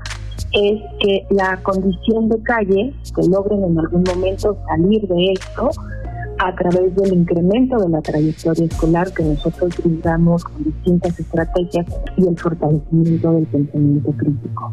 es 0.54 0.82
que 1.00 1.26
la 1.30 1.58
condición 1.64 2.30
de 2.30 2.42
calle, 2.44 2.94
que 3.16 3.28
logren 3.30 3.64
en 3.64 3.80
algún 3.80 4.04
momento 4.04 4.58
salir 4.68 5.08
de 5.08 5.34
esto 5.34 5.70
a 6.44 6.56
través 6.56 6.96
del 6.96 7.14
incremento 7.14 7.78
de 7.78 7.90
la 7.90 8.02
trayectoria 8.02 8.66
escolar 8.66 9.14
que 9.14 9.24
nosotros 9.24 9.78
brindamos 9.78 10.44
con 10.44 10.64
distintas 10.64 11.20
estrategias 11.20 11.86
y 12.18 12.28
el 12.28 12.38
fortalecimiento 12.38 13.34
del 13.34 13.46
pensamiento 13.46 14.12
crítico. 14.18 14.72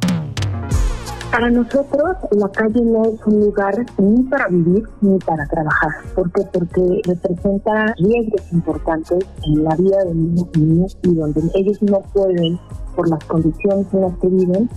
Para 1.30 1.50
nosotros 1.50 2.16
la 2.30 2.48
calle 2.48 2.80
no 2.80 3.04
es 3.04 3.26
un 3.26 3.40
lugar 3.40 3.74
ni 3.98 4.22
para 4.22 4.48
vivir 4.48 4.82
ni 5.02 5.18
para 5.18 5.46
trabajar. 5.46 5.90
¿Por 6.14 6.32
qué? 6.32 6.42
Porque 6.50 7.02
representa 7.04 7.94
riesgos 7.98 8.50
importantes 8.50 9.26
en 9.44 9.62
la 9.62 9.76
vida 9.76 10.04
de 10.04 10.14
niños 10.14 10.48
y 10.54 10.60
niñas 10.60 10.98
y 11.02 11.14
donde 11.14 11.42
ellos 11.54 11.82
no 11.82 12.00
pueden, 12.14 12.58
por 12.96 13.10
las 13.10 13.22
condiciones 13.24 13.86
en 13.92 14.00
las 14.00 14.16
que 14.16 14.28
viven, 14.28 14.70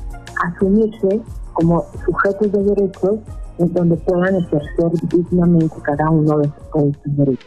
asumirse 0.43 1.21
como 1.53 1.85
sujetos 2.05 2.51
de 2.51 2.63
derechos 2.63 3.19
en 3.61 3.73
donde 3.73 3.95
puedan 3.97 4.35
ejercer 4.35 4.91
dignamente 5.09 5.75
cada 5.83 6.09
uno 6.09 6.39
de 6.39 6.51
sus 6.73 7.15
derechos 7.17 7.45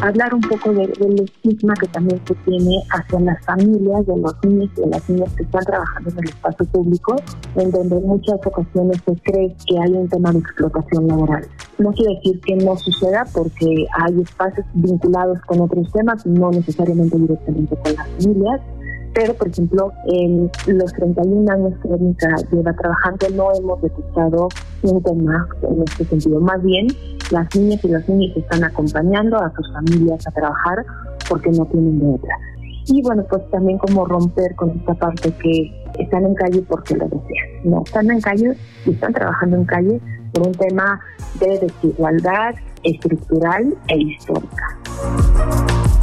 hablar 0.00 0.34
un 0.34 0.40
poco 0.42 0.72
del 0.72 1.20
estigma 1.20 1.74
que 1.74 1.86
también 1.88 2.20
se 2.26 2.34
tiene 2.34 2.82
hacia 2.90 3.20
las 3.20 3.44
familias 3.44 4.06
de 4.06 4.16
los 4.16 4.34
niños 4.44 4.70
y 4.76 4.80
de 4.80 4.86
las 4.88 5.08
niñas 5.08 5.32
que 5.34 5.42
están 5.42 5.64
trabajando 5.64 6.10
en 6.10 6.18
el 6.18 6.24
espacio 6.28 6.66
público, 6.66 7.16
en 7.56 7.70
donde 7.70 7.96
en 7.96 8.06
muchas 8.06 8.38
ocasiones 8.44 9.00
se 9.06 9.14
cree 9.22 9.56
que 9.66 9.78
hay 9.78 9.92
un 9.92 10.08
tema 10.08 10.32
de 10.32 10.38
explotación 10.38 11.08
laboral. 11.08 11.46
No 11.78 11.92
quiere 11.92 12.14
decir 12.16 12.40
que 12.40 12.56
no 12.56 12.76
suceda 12.76 13.24
porque 13.32 13.86
hay 13.98 14.20
espacios 14.20 14.66
vinculados 14.74 15.40
con 15.46 15.60
otros 15.60 15.90
temas, 15.92 16.24
no 16.26 16.50
necesariamente 16.50 17.18
directamente 17.18 17.76
con 17.76 17.94
las 17.94 18.08
familias, 18.08 18.60
pero 19.14 19.34
por 19.34 19.48
ejemplo 19.48 19.92
en 20.06 20.50
los 20.66 20.92
31 20.92 21.50
años 21.52 21.72
que 21.80 21.88
Verónica 21.88 22.28
lleva 22.50 22.72
trabajando 22.74 23.26
no 23.34 23.54
hemos 23.54 23.80
detectado 23.80 24.48
un 24.82 25.02
tema 25.02 25.48
en 25.62 25.82
este 25.82 26.04
sentido. 26.04 26.40
Más 26.40 26.62
bien, 26.62 26.88
las 27.30 27.54
niñas 27.54 27.82
y 27.84 27.88
los 27.88 28.08
niños 28.08 28.36
están 28.36 28.64
acompañando 28.64 29.38
a 29.38 29.52
sus 29.54 29.72
familias 29.72 30.26
a 30.26 30.30
trabajar 30.32 30.84
porque 31.28 31.50
no 31.50 31.64
tienen 31.66 32.00
de 32.00 32.06
otra. 32.06 32.36
Y 32.86 33.02
bueno, 33.02 33.24
pues 33.30 33.48
también 33.50 33.78
como 33.78 34.04
romper 34.04 34.54
con 34.56 34.70
esta 34.70 34.94
parte 34.94 35.32
que 35.42 35.72
están 35.98 36.26
en 36.26 36.34
calle 36.34 36.62
porque 36.68 36.94
lo 36.94 37.06
desean. 37.06 37.48
No, 37.64 37.82
están 37.84 38.10
en 38.10 38.20
calle 38.20 38.56
y 38.84 38.90
están 38.90 39.14
trabajando 39.14 39.56
en 39.56 39.64
calle 39.64 40.00
por 40.34 40.48
un 40.48 40.52
tema 40.52 41.00
de 41.40 41.60
desigualdad 41.60 42.54
estructural 42.82 43.74
e 43.88 43.96
histórica. 43.96 45.93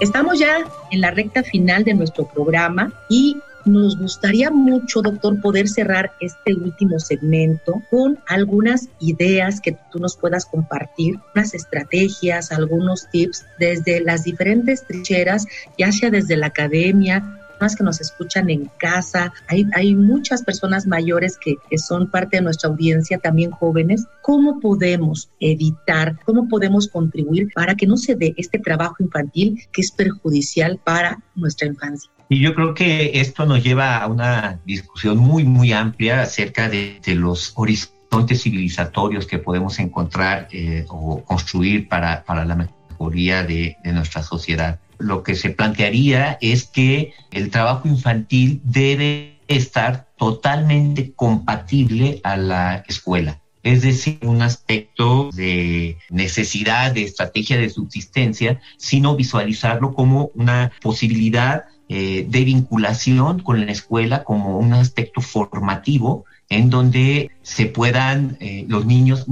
Estamos 0.00 0.38
ya 0.38 0.58
en 0.92 1.00
la 1.00 1.10
recta 1.10 1.42
final 1.42 1.82
de 1.82 1.92
nuestro 1.94 2.28
programa 2.28 2.92
y 3.08 3.36
nos 3.64 3.98
gustaría 3.98 4.50
mucho, 4.50 5.02
doctor, 5.02 5.40
poder 5.40 5.68
cerrar 5.68 6.12
este 6.20 6.54
último 6.54 7.00
segmento 7.00 7.82
con 7.90 8.18
algunas 8.26 8.88
ideas 9.00 9.60
que 9.60 9.76
tú 9.90 9.98
nos 9.98 10.16
puedas 10.16 10.46
compartir, 10.46 11.16
unas 11.34 11.52
estrategias, 11.52 12.52
algunos 12.52 13.08
tips 13.10 13.44
desde 13.58 14.00
las 14.00 14.22
diferentes 14.22 14.86
trincheras, 14.86 15.46
ya 15.76 15.90
sea 15.90 16.10
desde 16.10 16.36
la 16.36 16.46
academia, 16.46 17.37
que 17.76 17.84
nos 17.84 18.00
escuchan 18.00 18.50
en 18.50 18.70
casa, 18.78 19.32
hay, 19.48 19.66
hay 19.74 19.94
muchas 19.94 20.42
personas 20.42 20.86
mayores 20.86 21.38
que, 21.38 21.56
que 21.68 21.78
son 21.78 22.10
parte 22.10 22.36
de 22.36 22.42
nuestra 22.42 22.70
audiencia, 22.70 23.18
también 23.18 23.50
jóvenes. 23.50 24.06
¿Cómo 24.22 24.60
podemos 24.60 25.30
evitar, 25.40 26.18
cómo 26.24 26.48
podemos 26.48 26.88
contribuir 26.88 27.48
para 27.54 27.74
que 27.74 27.86
no 27.86 27.96
se 27.96 28.14
dé 28.14 28.34
este 28.36 28.58
trabajo 28.58 28.96
infantil 29.00 29.62
que 29.72 29.82
es 29.82 29.90
perjudicial 29.90 30.80
para 30.82 31.18
nuestra 31.34 31.66
infancia? 31.66 32.10
Y 32.28 32.40
yo 32.40 32.54
creo 32.54 32.74
que 32.74 33.20
esto 33.20 33.46
nos 33.46 33.62
lleva 33.64 33.96
a 33.96 34.06
una 34.06 34.60
discusión 34.64 35.16
muy, 35.16 35.44
muy 35.44 35.72
amplia 35.72 36.22
acerca 36.22 36.68
de, 36.68 37.00
de 37.04 37.14
los 37.14 37.52
horizontes 37.56 38.42
civilizatorios 38.42 39.26
que 39.26 39.38
podemos 39.38 39.78
encontrar 39.78 40.48
eh, 40.52 40.84
o 40.88 41.22
construir 41.24 41.88
para, 41.88 42.24
para 42.24 42.44
la 42.44 42.54
mejoría 42.54 43.44
de, 43.44 43.76
de 43.82 43.92
nuestra 43.92 44.22
sociedad 44.22 44.78
lo 44.98 45.22
que 45.22 45.34
se 45.34 45.50
plantearía 45.50 46.38
es 46.40 46.66
que 46.66 47.12
el 47.30 47.50
trabajo 47.50 47.88
infantil 47.88 48.60
debe 48.64 49.38
estar 49.48 50.08
totalmente 50.16 51.12
compatible 51.14 52.20
a 52.24 52.36
la 52.36 52.84
escuela. 52.88 53.40
Es 53.62 53.82
decir, 53.82 54.18
un 54.22 54.42
aspecto 54.42 55.30
de 55.34 55.98
necesidad, 56.10 56.92
de 56.92 57.02
estrategia 57.02 57.58
de 57.58 57.70
subsistencia, 57.70 58.60
sino 58.76 59.16
visualizarlo 59.16 59.94
como 59.94 60.30
una 60.34 60.72
posibilidad 60.80 61.64
eh, 61.88 62.26
de 62.28 62.44
vinculación 62.44 63.40
con 63.40 63.64
la 63.64 63.72
escuela 63.72 64.22
como 64.24 64.58
un 64.58 64.74
aspecto 64.74 65.20
formativo 65.20 66.24
en 66.48 66.70
donde 66.70 67.30
se 67.42 67.66
puedan 67.66 68.36
eh, 68.40 68.64
los 68.68 68.86
niños, 68.86 69.28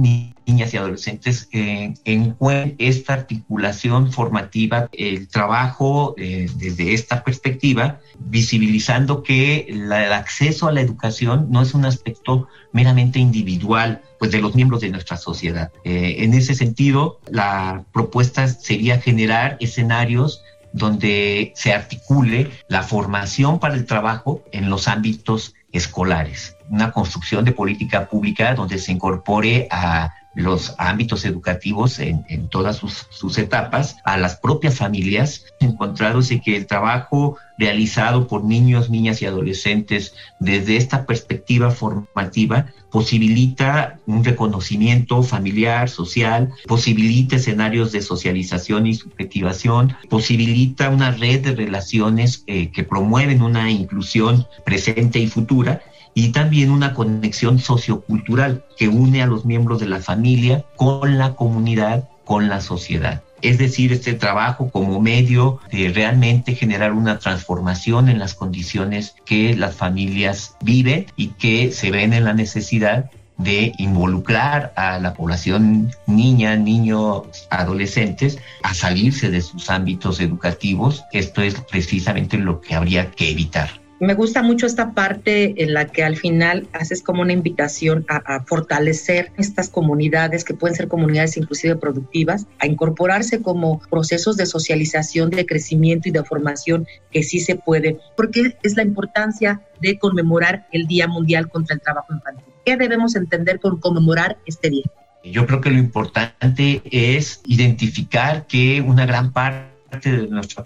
y 0.47 0.77
adolescentes 0.77 1.49
eh, 1.51 1.93
encuentren 2.05 2.75
esta 2.79 3.13
articulación 3.13 4.13
formativa, 4.13 4.89
el 4.93 5.27
trabajo 5.27 6.15
eh, 6.17 6.49
desde 6.55 6.93
esta 6.93 7.23
perspectiva, 7.23 7.99
visibilizando 8.17 9.23
que 9.23 9.65
el 9.67 9.91
acceso 9.91 10.67
a 10.67 10.71
la 10.71 10.79
educación 10.79 11.47
no 11.49 11.61
es 11.61 11.73
un 11.73 11.83
aspecto 11.83 12.47
meramente 12.71 13.19
individual 13.19 14.01
pues 14.19 14.31
de 14.31 14.39
los 14.39 14.55
miembros 14.55 14.81
de 14.81 14.89
nuestra 14.89 15.17
sociedad. 15.17 15.71
en 15.83 16.33
ese 16.33 16.55
sentido, 16.55 17.19
la 17.29 17.83
propuesta 17.93 18.47
sería 18.47 18.99
generar 18.99 19.57
escenarios 19.59 20.41
donde 20.73 21.51
se 21.55 21.73
articule 21.73 22.49
la 22.67 22.83
formación 22.83 23.59
para 23.59 23.75
el 23.75 23.85
trabajo 23.85 24.43
en 24.51 24.69
los 24.69 24.87
ámbitos 24.87 25.53
escolares 25.71 26.57
una 26.69 26.91
construcción 26.91 27.45
de 27.45 27.51
política 27.51 28.07
pública 28.07 28.53
donde 28.53 28.77
se 28.77 28.91
incorpore 28.91 29.67
a 29.71 30.13
los 30.37 30.75
ámbitos 30.77 31.25
educativos 31.25 31.97
en, 31.97 32.47
todas 32.49 32.77
sus, 32.77 33.37
etapas, 33.39 33.97
a 34.05 34.17
las 34.17 34.35
propias 34.35 34.75
familias, 34.75 35.45
encontrándose 35.59 36.39
que 36.41 36.55
el 36.55 36.67
trabajo 36.67 37.37
realizado 37.57 38.27
por 38.27 38.43
niños, 38.43 38.91
niñas 38.91 39.19
y 39.23 39.25
adolescentes 39.25 40.13
desde 40.39 40.77
esta 40.77 41.07
perspectiva 41.07 41.71
formativa 41.71 42.67
posibilita 42.91 43.97
un 44.05 44.23
reconocimiento 44.23 45.23
familiar, 45.23 45.89
social, 45.89 46.53
posibilita 46.67 47.37
escenarios 47.37 47.91
de 47.91 48.03
socialización 48.03 48.85
y 48.85 48.93
subjetivación, 48.93 49.95
posibilita 50.07 50.89
una 50.89 51.09
red 51.09 51.43
de 51.43 51.55
relaciones 51.55 52.43
eh, 52.45 52.69
que 52.69 52.83
promueven 52.83 53.41
una 53.41 53.71
inclusión 53.71 54.45
presente 54.63 55.17
y 55.17 55.25
futura 55.25 55.81
y 56.17 56.29
también 56.29 56.71
una 56.71 56.95
conexión 56.95 57.59
sociocultural 57.59 58.65
que 58.75 58.87
une 58.87 59.21
a 59.21 59.27
los 59.27 59.45
miembros 59.45 59.79
de 59.79 59.85
la 59.85 59.99
familia 59.99 60.65
con 60.75 61.19
la 61.19 61.35
comunidad, 61.35 62.09
con 62.25 62.49
la 62.49 62.59
sociedad. 62.59 63.21
Es 63.43 63.59
decir, 63.59 63.93
este 63.93 64.13
trabajo 64.15 64.71
como 64.71 64.99
medio 64.99 65.59
de 65.71 65.89
realmente 65.89 66.55
generar 66.55 66.93
una 66.93 67.19
transformación 67.19 68.09
en 68.09 68.17
las 68.17 68.33
condiciones 68.33 69.13
que 69.27 69.55
las 69.55 69.75
familias 69.75 70.55
viven 70.63 71.05
y 71.17 71.27
que 71.27 71.71
se 71.71 71.91
ven 71.91 72.13
en 72.13 72.23
la 72.23 72.33
necesidad 72.33 73.11
de 73.37 73.73
involucrar 73.77 74.73
a 74.75 74.97
la 74.97 75.13
población 75.13 75.91
niña, 76.07 76.55
niños, 76.55 77.27
adolescentes 77.51 78.39
a 78.63 78.73
salirse 78.73 79.29
de 79.29 79.41
sus 79.41 79.69
ámbitos 79.69 80.19
educativos. 80.19 81.03
Esto 81.11 81.43
es 81.43 81.61
precisamente 81.61 82.39
lo 82.39 82.59
que 82.59 82.73
habría 82.73 83.11
que 83.11 83.29
evitar. 83.29 83.69
Me 83.99 84.13
gusta 84.13 84.43
mucho 84.43 84.67
esta 84.67 84.91
parte 84.91 85.63
en 85.63 85.73
la 85.73 85.87
que 85.87 86.03
al 86.03 86.17
final 86.17 86.67
haces 86.71 87.01
como 87.01 87.23
una 87.23 87.33
invitación 87.33 88.05
a, 88.07 88.43
fortalecer 88.43 89.31
estas 89.37 89.69
comunidades 89.69 90.43
que 90.43 90.53
pueden 90.53 90.75
ser 90.75 90.87
comunidades 90.87 91.35
inclusive 91.35 91.75
productivas, 91.77 92.45
a 92.59 92.67
incorporarse 92.67 93.41
como 93.41 93.79
procesos 93.89 94.37
de 94.37 94.45
socialización, 94.45 95.31
de 95.31 95.47
crecimiento 95.47 96.09
y 96.09 96.11
de 96.11 96.23
formación 96.23 96.85
que 97.11 97.23
sí 97.23 97.39
se 97.39 97.55
puede, 97.55 97.97
porque 98.15 98.55
es 98.61 98.75
la 98.75 98.83
importancia 98.83 99.61
de 99.81 99.97
conmemorar 99.97 100.67
el 100.71 100.85
Día 100.85 101.07
Mundial 101.07 101.49
contra 101.49 101.73
el 101.73 101.81
Trabajo 101.81 102.13
Infantil. 102.13 102.45
¿Qué 102.65 102.77
debemos 102.77 103.15
entender 103.15 103.59
con 103.59 103.79
conmemorar 103.79 104.37
este 104.45 104.69
día? 104.69 104.85
Yo 105.23 105.47
creo 105.47 105.59
que 105.59 105.71
lo 105.71 105.79
importante 105.79 106.83
es 106.91 107.41
identificar 107.47 108.45
que 108.45 108.81
una 108.81 109.07
gran 109.07 109.33
parte 109.33 109.77
de 110.03 110.27
nuestra 110.27 110.65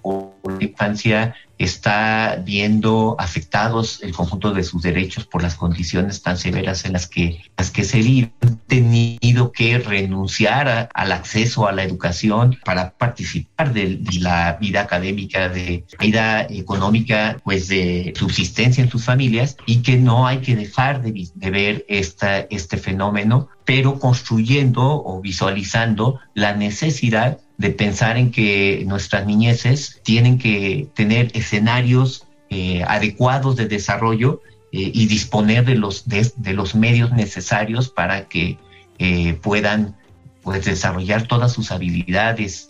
infancia 0.60 1.36
está 1.64 2.42
viendo 2.44 3.16
afectados 3.20 4.00
el 4.02 4.14
conjunto 4.14 4.54
de 4.54 4.64
sus 4.64 4.82
derechos 4.82 5.26
por 5.26 5.44
las 5.44 5.56
condiciones 5.56 6.22
tan 6.22 6.38
severas 6.38 6.86
en 6.86 6.94
las 6.94 7.08
que, 7.08 7.42
las 7.58 7.72
que 7.72 7.84
se 7.84 8.00
viven, 8.00 8.32
tenido 8.68 9.52
que 9.52 9.78
renunciar 9.78 10.90
al 10.94 11.12
acceso 11.12 11.68
a 11.68 11.72
la 11.72 11.84
educación 11.84 12.58
para 12.66 12.92
participar 12.92 13.74
de, 13.74 14.00
la 14.20 14.58
vida 14.60 14.82
académica, 14.82 15.50
de 15.50 15.86
vida 16.00 16.42
económica, 16.50 17.38
pues 17.44 17.68
de 17.68 18.14
subsistencia 18.16 18.84
en 18.84 18.90
sus 18.90 19.04
familias 19.04 19.58
y 19.66 19.78
que 19.78 19.98
no 19.98 20.28
hay 20.28 20.40
que 20.40 20.56
dejar 20.56 21.02
de, 21.02 21.28
de 21.34 21.50
ver 21.50 21.86
esta, 21.88 22.40
este 22.40 22.78
fenómeno, 22.78 23.50
pero 23.66 24.00
construyendo 24.00 25.04
o 25.04 25.22
visualizando 25.22 26.20
la 26.34 26.56
necesidad 26.56 27.40
de 27.62 27.70
pensar 27.70 28.18
en 28.18 28.32
que 28.32 28.84
nuestras 28.88 29.26
niñeces 29.28 30.02
tienen 30.04 30.40
que 30.40 30.88
tener 30.96 31.32
escenarios 31.52 32.26
eh, 32.50 32.84
adecuados 32.88 33.58
de 33.58 33.68
desarrollo 33.68 34.42
eh, 34.72 34.90
y 34.94 35.08
disponer 35.08 35.66
de 35.66 35.76
los, 35.76 36.08
de, 36.08 36.54
los 36.54 36.76
medios 36.76 37.12
necesarios 37.12 37.90
para 37.90 38.30
que 38.30 38.58
eh, 39.00 39.34
puedan 39.42 39.98
pues, 40.44 40.64
desarrollar 40.64 41.28
todas 41.28 41.52
sus 41.52 41.72
habilidades. 41.72 42.70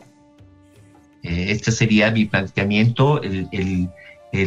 este 1.22 1.72
sería 1.72 2.10
mi 2.10 2.26
planteamiento, 2.26 3.22
el, 3.22 3.90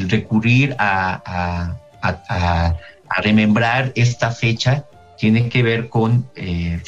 recurrir 0.09 0.75
a, 0.79 1.77
a, 2.03 2.77
remembrar 3.23 3.93
esta 3.95 4.33
fecha 4.33 4.87
tiene 5.19 5.49
que 5.49 5.63
ver 5.63 5.89
con 5.89 6.27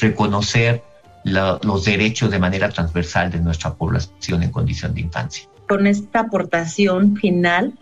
reconocer 0.01 0.83
los 1.23 1.85
derechos 1.85 2.29
de 2.29 2.39
manera 2.39 2.67
transversal 2.69 3.31
de 3.31 3.39
nuestra 3.39 3.73
población 3.73 4.43
en 4.43 4.51
condición 4.51 4.93
de 4.93 5.01
infancia. 5.01 5.47
Con 5.67 5.85
esta 5.85 6.21
aportación 6.21 7.17
final, 7.17 7.77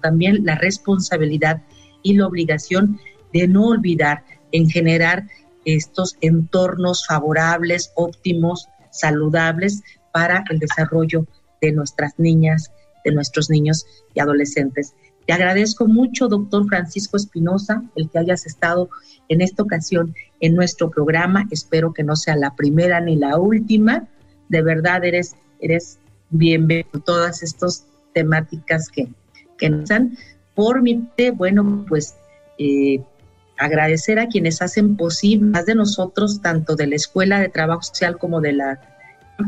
también 0.00 0.44
la 0.44 0.56
responsabilidad 0.56 1.62
y 2.02 2.14
la 2.14 2.26
obligación 2.26 2.98
de 3.32 3.48
no 3.48 3.68
olvidar 3.68 4.24
en 4.52 4.68
generar 4.68 5.24
estos 5.64 6.16
entornos 6.20 7.06
favorables, 7.06 7.92
óptimos, 7.94 8.68
saludables 8.90 9.82
para 10.12 10.44
el 10.50 10.58
desarrollo 10.58 11.26
de 11.60 11.72
nuestras 11.72 12.18
niñas, 12.18 12.70
de 13.04 13.12
nuestros 13.12 13.48
niños 13.48 13.86
y 14.14 14.20
adolescentes. 14.20 14.94
Te 15.26 15.32
agradezco 15.32 15.86
mucho, 15.86 16.28
doctor 16.28 16.66
Francisco 16.66 17.16
Espinosa, 17.16 17.82
el 17.94 18.10
que 18.10 18.18
hayas 18.18 18.44
estado 18.44 18.90
en 19.28 19.40
esta 19.40 19.62
ocasión 19.62 20.14
en 20.40 20.54
nuestro 20.54 20.90
programa. 20.90 21.46
Espero 21.50 21.92
que 21.92 22.02
no 22.02 22.16
sea 22.16 22.36
la 22.36 22.56
primera 22.56 23.00
ni 23.00 23.16
la 23.16 23.38
última. 23.38 24.08
De 24.48 24.62
verdad, 24.62 25.04
eres, 25.04 25.36
eres 25.60 26.00
bienvenido 26.32 26.88
a 26.94 27.00
todas 27.00 27.42
estas 27.42 27.86
temáticas 28.14 28.88
que, 28.88 29.08
que 29.58 29.70
nos 29.70 29.88
dan. 29.88 30.16
Por 30.54 30.82
mi 30.82 30.96
parte, 30.96 31.30
bueno, 31.30 31.84
pues 31.88 32.16
eh, 32.58 33.00
agradecer 33.58 34.18
a 34.18 34.26
quienes 34.26 34.60
hacen 34.60 34.96
posible, 34.96 35.46
más 35.46 35.66
de 35.66 35.74
nosotros, 35.74 36.40
tanto 36.42 36.74
de 36.74 36.88
la 36.88 36.96
Escuela 36.96 37.38
de 37.40 37.48
Trabajo 37.48 37.82
Social 37.82 38.18
como 38.18 38.40
de 38.40 38.52
la 38.52 38.80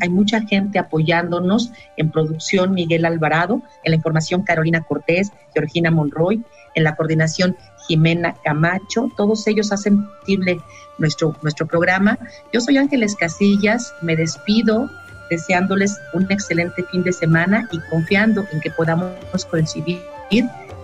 hay 0.01 0.09
mucha 0.09 0.41
gente 0.41 0.79
apoyándonos 0.79 1.71
en 1.97 2.11
producción 2.11 2.73
Miguel 2.73 3.05
Alvarado, 3.05 3.63
en 3.85 3.93
la 3.93 3.97
información 3.97 4.43
Carolina 4.43 4.83
Cortés, 4.83 5.31
Georgina 5.53 5.91
Monroy, 5.91 6.43
en 6.75 6.85
la 6.85 6.97
coordinación 6.97 7.57
Jimena 7.87 8.35
Camacho. 8.43 9.11
Todos 9.17 9.47
ellos 9.47 9.73
hacen 9.73 10.05
posible 10.21 10.59
nuestro, 10.99 11.37
nuestro 11.43 11.67
programa. 11.67 12.19
Yo 12.53 12.61
soy 12.61 12.79
Ángeles 12.79 13.15
Casillas, 13.15 13.93
me 14.03 14.17
despido 14.17 14.91
deseándoles 15.31 16.01
un 16.13 16.31
excelente 16.31 16.85
fin 16.91 17.03
de 17.03 17.13
semana 17.13 17.69
y 17.71 17.79
confiando 17.81 18.47
en 18.53 18.61
que 18.61 18.71
podamos 18.71 19.45
coincidir 19.51 20.01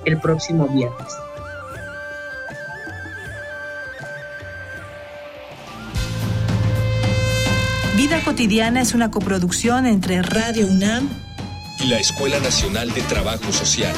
el 0.05 0.19
próximo 0.21 0.69
viernes. 0.69 1.13
Vida 7.97 8.23
Cotidiana 8.25 8.81
es 8.81 8.95
una 8.95 9.11
coproducción 9.11 9.87
entre 9.87 10.23
Radio 10.23 10.67
UNAM 10.67 11.09
y 11.81 11.89
la 11.89 11.99
Escuela 11.99 12.41
Nacional 12.41 12.91
de 12.93 13.03
Trabajo 13.03 13.53
Social. 13.53 13.95